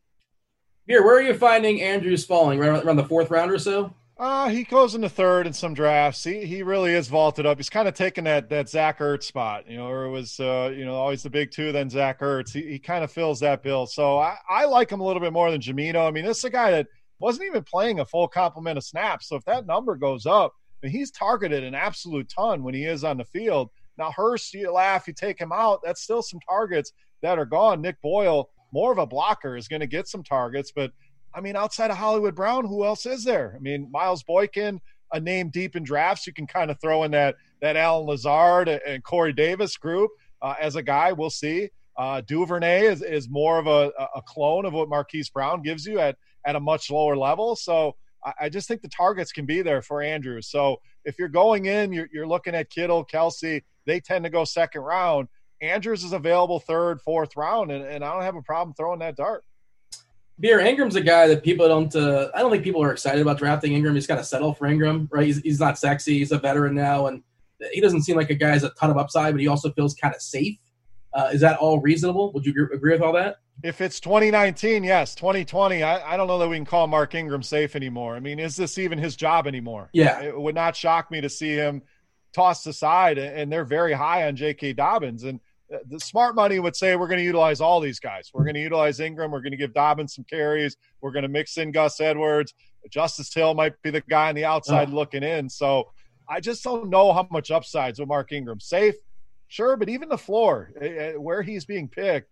[0.86, 2.60] Here, where are you finding Andrews falling?
[2.60, 3.94] Around, around the fourth round or so?
[4.16, 6.22] Uh, he goes into third in some drafts.
[6.22, 7.58] He he really is vaulted up.
[7.58, 10.72] He's kind of taken that that Zach Ertz spot, you know, or it was uh,
[10.76, 12.52] you know always the big two, then Zach Ertz.
[12.52, 13.86] He he kind of fills that bill.
[13.86, 16.06] So I, I like him a little bit more than Jamino.
[16.06, 16.86] I mean, this is a guy that
[17.18, 19.28] wasn't even playing a full complement of snaps.
[19.28, 22.84] So if that number goes up, I mean, he's targeted an absolute ton when he
[22.84, 23.70] is on the field.
[23.98, 25.80] Now Hurst, you laugh, you take him out.
[25.82, 27.80] That's still some targets that are gone.
[27.80, 30.90] Nick Boyle, more of a blocker, is going to get some targets, but
[31.36, 33.54] I mean, outside of Hollywood Brown, who else is there?
[33.56, 34.80] I mean, Miles Boykin,
[35.12, 36.26] a name deep in drafts.
[36.26, 40.10] You can kind of throw in that that Allen Lazard and Corey Davis group
[40.42, 41.12] uh, as a guy.
[41.12, 41.70] We'll see.
[41.96, 45.98] Uh, Duvernay is, is more of a, a clone of what Marquise Brown gives you
[45.98, 47.56] at at a much lower level.
[47.56, 50.48] So I, I just think the targets can be there for Andrews.
[50.50, 54.44] So if you're going in, you're, you're looking at Kittle, Kelce, They tend to go
[54.44, 55.28] second round.
[55.60, 59.16] Andrews is available third, fourth round, and, and I don't have a problem throwing that
[59.16, 59.44] dart.
[60.40, 61.94] Beer Ingram's a guy that people don't.
[61.94, 63.94] Uh, I don't think people are excited about drafting Ingram.
[63.94, 65.26] He's got to settle for Ingram, right?
[65.26, 66.18] He's, he's not sexy.
[66.18, 67.22] He's a veteran now, and
[67.72, 69.94] he doesn't seem like a guy has a ton of upside, but he also feels
[69.94, 70.58] kind of safe.
[71.12, 72.32] Uh, is that all reasonable?
[72.32, 73.36] Would you agree with all that?
[73.62, 75.14] If it's 2019, yes.
[75.14, 78.16] 2020, I, I don't know that we can call Mark Ingram safe anymore.
[78.16, 79.90] I mean, is this even his job anymore?
[79.92, 80.20] Yeah.
[80.20, 81.82] It would not shock me to see him
[82.34, 84.74] tossed aside, and they're very high on J.K.
[84.74, 85.24] Dobbins.
[85.24, 85.40] And
[85.86, 88.30] the smart money would say we're going to utilize all these guys.
[88.32, 89.30] We're going to utilize Ingram.
[89.30, 90.76] We're going to give Dobbins some carries.
[91.00, 92.54] We're going to mix in Gus Edwards.
[92.90, 94.94] Justice Hill might be the guy on the outside oh.
[94.94, 95.48] looking in.
[95.48, 95.90] So
[96.28, 98.60] I just don't know how much upsides with Mark Ingram.
[98.60, 98.94] Safe,
[99.48, 102.30] sure, but even the floor eh, eh, where he's being picked,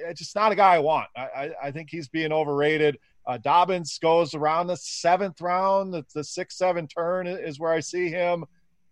[0.00, 1.06] it's just not a guy I want.
[1.16, 2.98] I, I think he's being overrated.
[3.26, 7.80] Uh, Dobbins goes around the seventh round, the, the six seven turn is where I
[7.80, 8.44] see him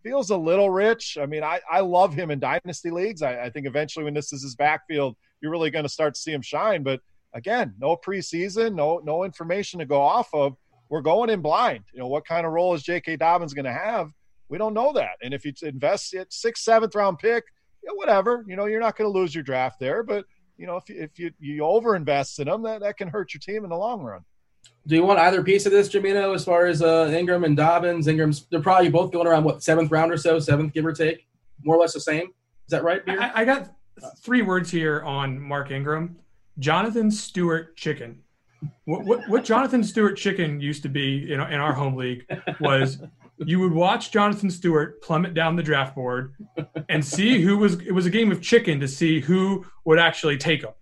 [0.04, 1.18] feels a little rich.
[1.20, 3.22] I mean, I, I love him in dynasty leagues.
[3.22, 6.20] I, I think eventually when this is his backfield, you're really going to start to
[6.20, 6.82] see him shine.
[6.82, 7.00] But
[7.32, 10.56] again, no preseason, no no information to go off of.
[10.90, 11.84] We're going in blind.
[11.92, 13.16] You know, what kind of role is J.K.
[13.16, 14.10] Dobbins going to have?
[14.48, 15.16] We don't know that.
[15.22, 17.44] And if you invest at sixth, seventh round pick,
[17.94, 20.02] whatever, you know, you're not going to lose your draft there.
[20.02, 20.26] But
[20.56, 23.40] you know, if you, if you you overinvest in them, that that can hurt your
[23.40, 24.20] team in the long run.
[24.86, 28.06] Do you want either piece of this, Jamino, as far as uh, Ingram and Dobbins?
[28.06, 31.26] Ingram's they're probably both going around what seventh round or so, seventh give or take,
[31.62, 32.26] more or less the same.
[32.26, 33.02] Is that right?
[33.08, 33.70] I, I, got
[34.18, 36.16] three words here on Mark Ingram:
[36.58, 38.20] Jonathan Stewart Chicken.
[38.84, 42.26] What, what, what Jonathan Stewart Chicken used to be in, in our home league
[42.60, 42.98] was
[43.38, 46.34] you would watch Jonathan Stewart plummet down the draft board
[46.88, 47.80] and see who was.
[47.80, 50.72] It was a game of chicken to see who would actually take him.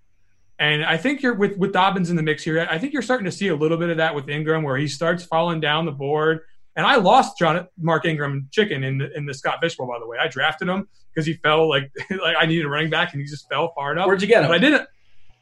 [0.62, 2.64] And I think you're with with Dobbins in the mix here.
[2.70, 4.86] I think you're starting to see a little bit of that with Ingram, where he
[4.86, 6.42] starts falling down the board.
[6.76, 9.98] And I lost John Mark Ingram chicken in the in the Scott Fish Bowl, by
[9.98, 10.18] the way.
[10.20, 13.26] I drafted him because he fell like like I needed a running back, and he
[13.26, 14.06] just fell far enough.
[14.06, 14.50] Where'd you get him?
[14.50, 14.88] But I didn't.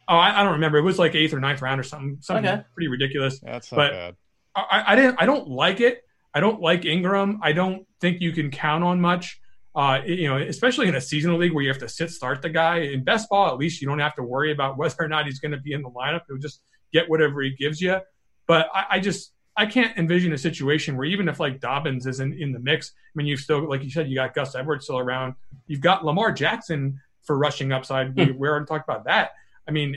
[0.09, 0.79] Oh, I, I, don't remember.
[0.79, 2.17] It was like eighth or ninth round or something.
[2.23, 2.63] Something okay.
[2.75, 3.41] pretty ridiculous.
[3.41, 4.17] That's not but bad.
[4.57, 5.17] I, I didn't.
[5.21, 6.03] I don't like it.
[6.33, 7.41] I don't like Ingram.
[7.43, 9.39] I don't think you can count on much.
[9.75, 12.49] Uh, you know, especially in a seasonal league where you have to sit start the
[12.49, 12.79] guy.
[12.79, 15.39] In best ball, at least you don't have to worry about whether or not he's
[15.39, 16.23] going to be in the lineup.
[16.29, 16.63] He'll just
[16.93, 17.99] get whatever he gives you.
[18.47, 22.35] But I, I, just I can't envision a situation where even if like Dobbins isn't
[22.35, 24.99] in the mix, I mean, you've still like you said, you got Gus Edwards still
[24.99, 25.35] around.
[25.67, 28.17] You've got Lamar Jackson for rushing upside.
[28.17, 29.31] we, we already talked about that.
[29.69, 29.97] I mean,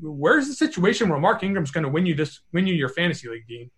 [0.00, 3.28] where's the situation where Mark Ingram's going to win you this win you your fantasy
[3.28, 3.70] league, Dean?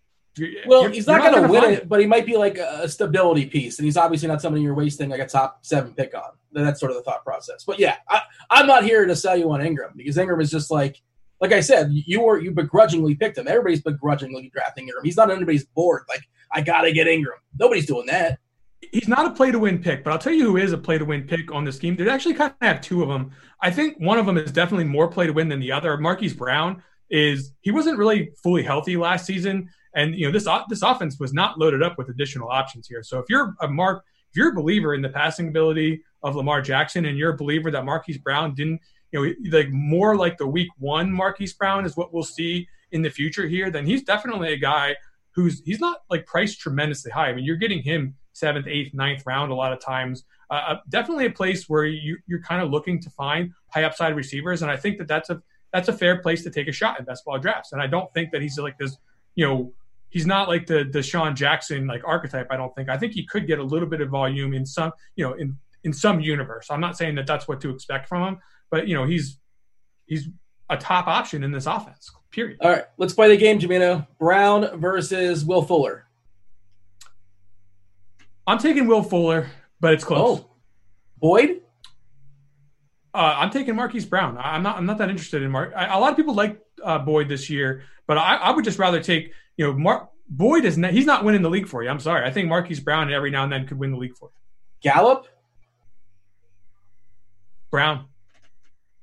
[0.65, 2.57] Well, you're, he's not, not going to win it, it, but he might be like
[2.57, 6.13] a stability piece, and he's obviously not somebody you're wasting like a top seven pick
[6.13, 6.31] on.
[6.51, 7.63] That's sort of the thought process.
[7.63, 8.21] But yeah, I,
[8.51, 11.01] am not here to sell you on Ingram because Ingram is just like,
[11.41, 13.47] like I said, you were you begrudgingly picked him.
[13.47, 15.03] Everybody's begrudgingly drafting Ingram.
[15.03, 16.03] He's not on anybody's board.
[16.09, 16.21] Like
[16.51, 17.39] I got to get Ingram.
[17.57, 18.39] Nobody's doing that.
[18.91, 20.97] He's not a play to win pick, but I'll tell you who is a play
[20.97, 21.95] to win pick on this team.
[21.95, 23.31] They actually kind of have two of them.
[23.61, 25.97] I think one of them is definitely more play to win than the other.
[25.97, 30.81] Marquise Brown is he wasn't really fully healthy last season and you know this this
[30.81, 33.01] offense was not loaded up with additional options here.
[33.01, 36.61] So if you're a Mark, if you're a believer in the passing ability of Lamar
[36.61, 38.81] Jackson, and you're a believer that Marquise Brown didn't,
[39.11, 43.01] you know, like more like the Week One Marquise Brown is what we'll see in
[43.01, 44.95] the future here, then he's definitely a guy
[45.31, 47.29] who's he's not like priced tremendously high.
[47.29, 50.23] I mean, you're getting him seventh, eighth, ninth round a lot of times.
[50.49, 54.15] Uh, uh definitely a place where you, you're kind of looking to find high upside
[54.15, 55.41] receivers, and I think that that's a
[55.73, 57.73] that's a fair place to take a shot in best ball drafts.
[57.73, 58.97] And I don't think that he's like this,
[59.35, 59.73] you know,
[60.09, 62.47] he's not like the the Sean Jackson like archetype.
[62.51, 62.89] I don't think.
[62.89, 65.57] I think he could get a little bit of volume in some, you know, in
[65.83, 66.67] in some universe.
[66.69, 68.39] I'm not saying that that's what to expect from him,
[68.69, 69.39] but you know he's
[70.05, 70.29] he's
[70.69, 72.11] a top option in this offense.
[72.31, 72.57] Period.
[72.61, 74.07] All right, let's play the game, Jamino.
[74.19, 76.05] Brown versus Will Fuller.
[78.47, 79.49] I'm taking Will Fuller,
[79.79, 80.39] but it's close.
[80.39, 80.49] Oh,
[81.17, 81.61] Boyd.
[83.13, 84.37] Uh, I'm taking Marquise Brown.
[84.37, 84.77] I'm not.
[84.77, 85.71] I'm not that interested in Mark.
[85.75, 88.77] I, a lot of people like uh, Boyd this year, but I, I, would just
[88.77, 89.31] rather take.
[89.57, 90.77] You know, Mark Boyd is.
[90.77, 91.89] Not, he's not winning the league for you.
[91.89, 92.25] I'm sorry.
[92.25, 94.91] I think Marquise Brown every now and then could win the league for you.
[94.91, 95.27] Gallup.
[97.71, 98.05] Brown.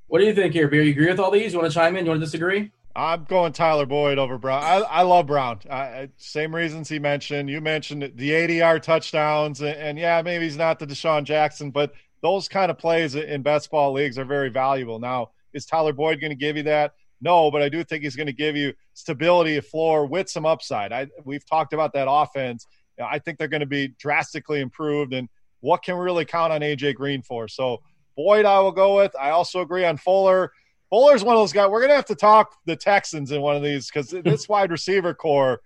[0.07, 0.83] What do you think here, Beer?
[0.83, 1.53] You agree with all these?
[1.53, 2.05] You want to chime in?
[2.05, 2.71] You want to disagree?
[2.95, 4.63] I'm going Tyler Boyd over Brown.
[4.63, 5.61] I, I love Brown.
[5.71, 7.49] I, same reasons he mentioned.
[7.49, 11.93] You mentioned the ADR touchdowns, and, and, yeah, maybe he's not the DeSean Jackson, but
[12.23, 14.99] those kind of plays in best ball leagues are very valuable.
[14.99, 16.95] Now, is Tyler Boyd going to give you that?
[17.23, 20.45] No, but I do think he's going to give you stability of floor with some
[20.45, 20.93] upside.
[20.93, 22.67] I, we've talked about that offense.
[23.03, 25.29] I think they're going to be drastically improved, and
[25.61, 27.49] what can we really count on AJ Green for?
[27.49, 27.81] So
[28.17, 29.15] Boyd, I will go with.
[29.19, 30.53] I also agree on Fuller.
[30.91, 31.71] Fuller's one of those guys.
[31.71, 35.15] We're gonna have to talk the Texans in one of these because this wide receiver
[35.15, 35.63] corps.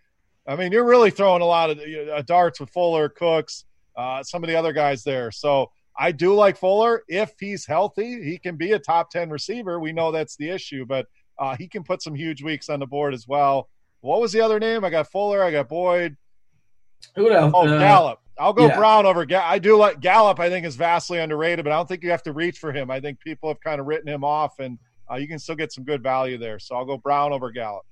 [0.47, 3.65] I mean, you're really throwing a lot of uh, darts with Fuller, Cooks,
[3.97, 5.33] uh, some of the other guys there.
[5.33, 7.03] So I do like Fuller.
[7.09, 9.81] If he's healthy, he can be a top ten receiver.
[9.81, 11.07] We know that's the issue, but
[11.39, 13.69] uh, he can put some huge weeks on the board as well.
[14.01, 14.85] What was the other name?
[14.85, 15.43] I got Fuller.
[15.43, 16.17] I got Boyd.
[17.15, 17.53] Who else?
[17.55, 18.21] Oh, uh, Gallup.
[18.39, 18.77] I'll go yeah.
[18.77, 19.27] Brown over.
[19.35, 20.39] I do like Gallup.
[20.41, 22.91] I think is vastly underrated, but I don't think you have to reach for him.
[22.91, 24.79] I think people have kind of written him off, and
[25.11, 26.59] uh, you can still get some good value there.
[26.59, 27.85] So I'll go Brown over Gallup.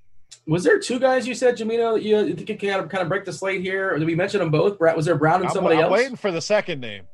[0.47, 3.25] Was there two guys you said, Jamino, that you, think you can kind of break
[3.25, 4.79] the slate here, or did we mention them both?
[4.79, 5.91] Was there Brown and somebody I'm, else?
[5.91, 7.05] I'm waiting for the second name.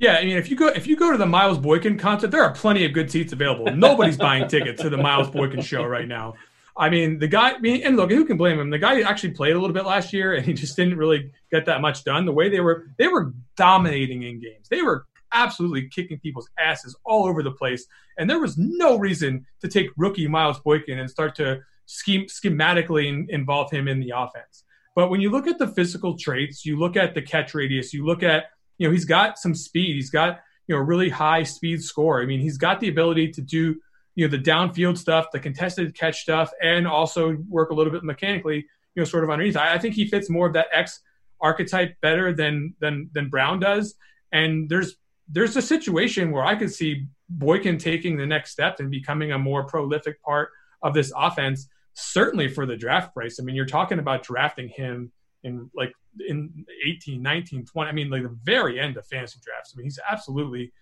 [0.00, 2.42] Yeah, I mean, if you go if you go to the Miles Boykin concert, there
[2.42, 3.66] are plenty of good seats available.
[3.76, 6.34] Nobody's buying tickets to the Miles Boykin show right now.
[6.74, 8.70] I mean, the guy, I mean, and look, who can blame him?
[8.70, 11.66] The guy actually played a little bit last year, and he just didn't really get
[11.66, 12.24] that much done.
[12.24, 14.68] The way they were, they were dominating in games.
[14.70, 17.84] They were absolutely kicking people's asses all over the place,
[18.16, 23.28] and there was no reason to take rookie Miles Boykin and start to scheme schematically
[23.28, 24.64] involve him in the offense.
[24.94, 28.06] But when you look at the physical traits, you look at the catch radius, you
[28.06, 28.44] look at,
[28.80, 32.22] you know, he's got some speed, he's got you know, a really high speed score.
[32.22, 33.76] I mean, he's got the ability to do
[34.14, 38.02] you know the downfield stuff, the contested catch stuff, and also work a little bit
[38.02, 39.56] mechanically, you know, sort of underneath.
[39.56, 41.00] I, I think he fits more of that X
[41.40, 43.94] archetype better than than than Brown does.
[44.32, 44.96] And there's
[45.28, 49.38] there's a situation where I could see Boykin taking the next step and becoming a
[49.38, 50.50] more prolific part
[50.82, 51.68] of this offense.
[51.94, 53.38] Certainly for the draft price.
[53.38, 55.12] I mean, you're talking about drafting him
[55.42, 55.92] in like
[56.26, 57.88] in 18, 19, 20.
[57.88, 59.72] I mean, like the very end of fantasy drafts.
[59.74, 60.72] I mean, he's absolutely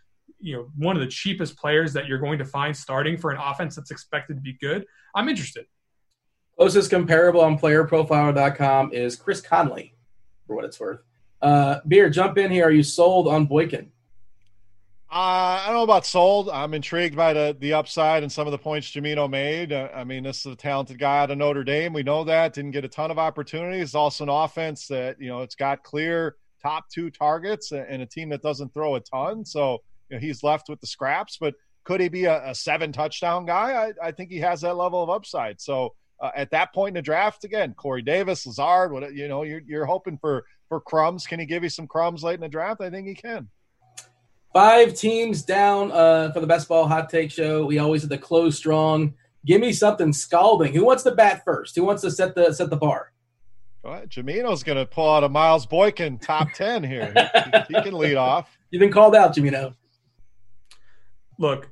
[0.40, 3.38] you know one of the cheapest players that you're going to find starting for an
[3.40, 5.66] offense that's expected to be good, I'm interested.
[6.56, 9.94] Closest comparable on playerprofiler.com is Chris Conley,
[10.46, 11.00] for what it's worth.
[11.40, 12.66] Uh, Beer, jump in here.
[12.66, 13.92] Are you sold on Boykin?
[15.10, 16.50] Uh, I don't know about sold.
[16.50, 19.72] I'm intrigued by the the upside and some of the points Jamino made.
[19.72, 21.94] Uh, I mean, this is a talented guy out of Notre Dame.
[21.94, 22.52] We know that.
[22.52, 23.94] Didn't get a ton of opportunities.
[23.94, 28.28] Also an offense that you know it's got clear top two targets and a team
[28.28, 29.46] that doesn't throw a ton.
[29.46, 29.78] So
[30.10, 31.38] you know, he's left with the scraps.
[31.40, 31.54] But
[31.84, 33.86] could he be a, a seven touchdown guy?
[34.02, 35.58] I, I, think he has that level of upside.
[35.58, 39.42] So uh, at that point in the draft, again, Corey Davis, Lazard, what you know,
[39.42, 41.26] you're you're hoping for for crumbs.
[41.26, 42.82] Can he give you some crumbs late in the draft?
[42.82, 43.48] I think he can.
[44.52, 47.66] Five teams down uh, for the best ball hot take show.
[47.66, 49.14] We always have the close strong.
[49.44, 50.74] Give me something scalding.
[50.74, 51.76] Who wants to bat first?
[51.76, 53.12] Who wants to set the set the bar?
[53.82, 57.12] Well, Jamino's going to pull out a Miles Boykin top ten here.
[57.68, 58.58] he, he, can lead off.
[58.70, 59.74] You've been called out, Jamino
[61.38, 61.70] look,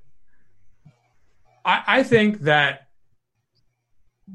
[1.65, 2.89] I, I think that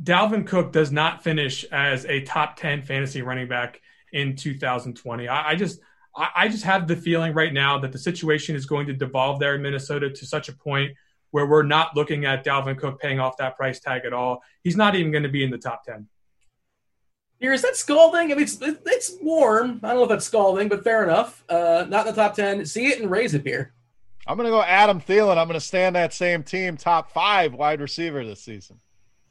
[0.03, 3.81] Dalvin Cook does not finish as a top 10 fantasy running back
[4.13, 5.27] in 2020.
[5.27, 5.79] I, I just
[6.15, 9.39] I, I just have the feeling right now that the situation is going to devolve
[9.39, 10.91] there in Minnesota to such a point
[11.31, 14.43] where we're not looking at Dalvin Cook paying off that price tag at all.
[14.63, 16.07] He's not even going to be in the top 10.
[17.39, 18.31] Here, is that scalding?
[18.31, 19.79] I mean, it's, it's warm.
[19.81, 21.43] I don't know if that's scalding, but fair enough.
[21.49, 22.65] Uh, not in the top 10.
[22.65, 23.73] See it and raise it here.
[24.27, 25.37] I'm going to go Adam Thielen.
[25.37, 28.79] I'm going to stand that same team, top five wide receiver this season.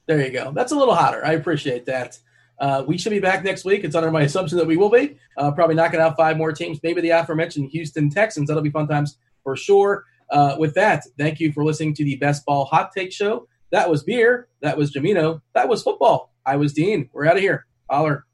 [0.06, 0.50] There you go.
[0.50, 1.24] That's a little hotter.
[1.24, 2.18] I appreciate that.
[2.60, 3.84] Uh, we should be back next week.
[3.84, 5.16] It's under my assumption that we will be.
[5.36, 8.48] Uh, probably knocking out five more teams, maybe the aforementioned Houston Texans.
[8.48, 10.04] That'll be fun times for sure.
[10.30, 13.48] Uh, with that, thank you for listening to the Best Ball Hot Take Show.
[13.72, 14.48] That was beer.
[14.60, 15.40] That was Jamino.
[15.54, 16.32] That was football.
[16.44, 17.08] I was Dean.
[17.12, 17.66] We're out of here.
[17.88, 18.26] Holler.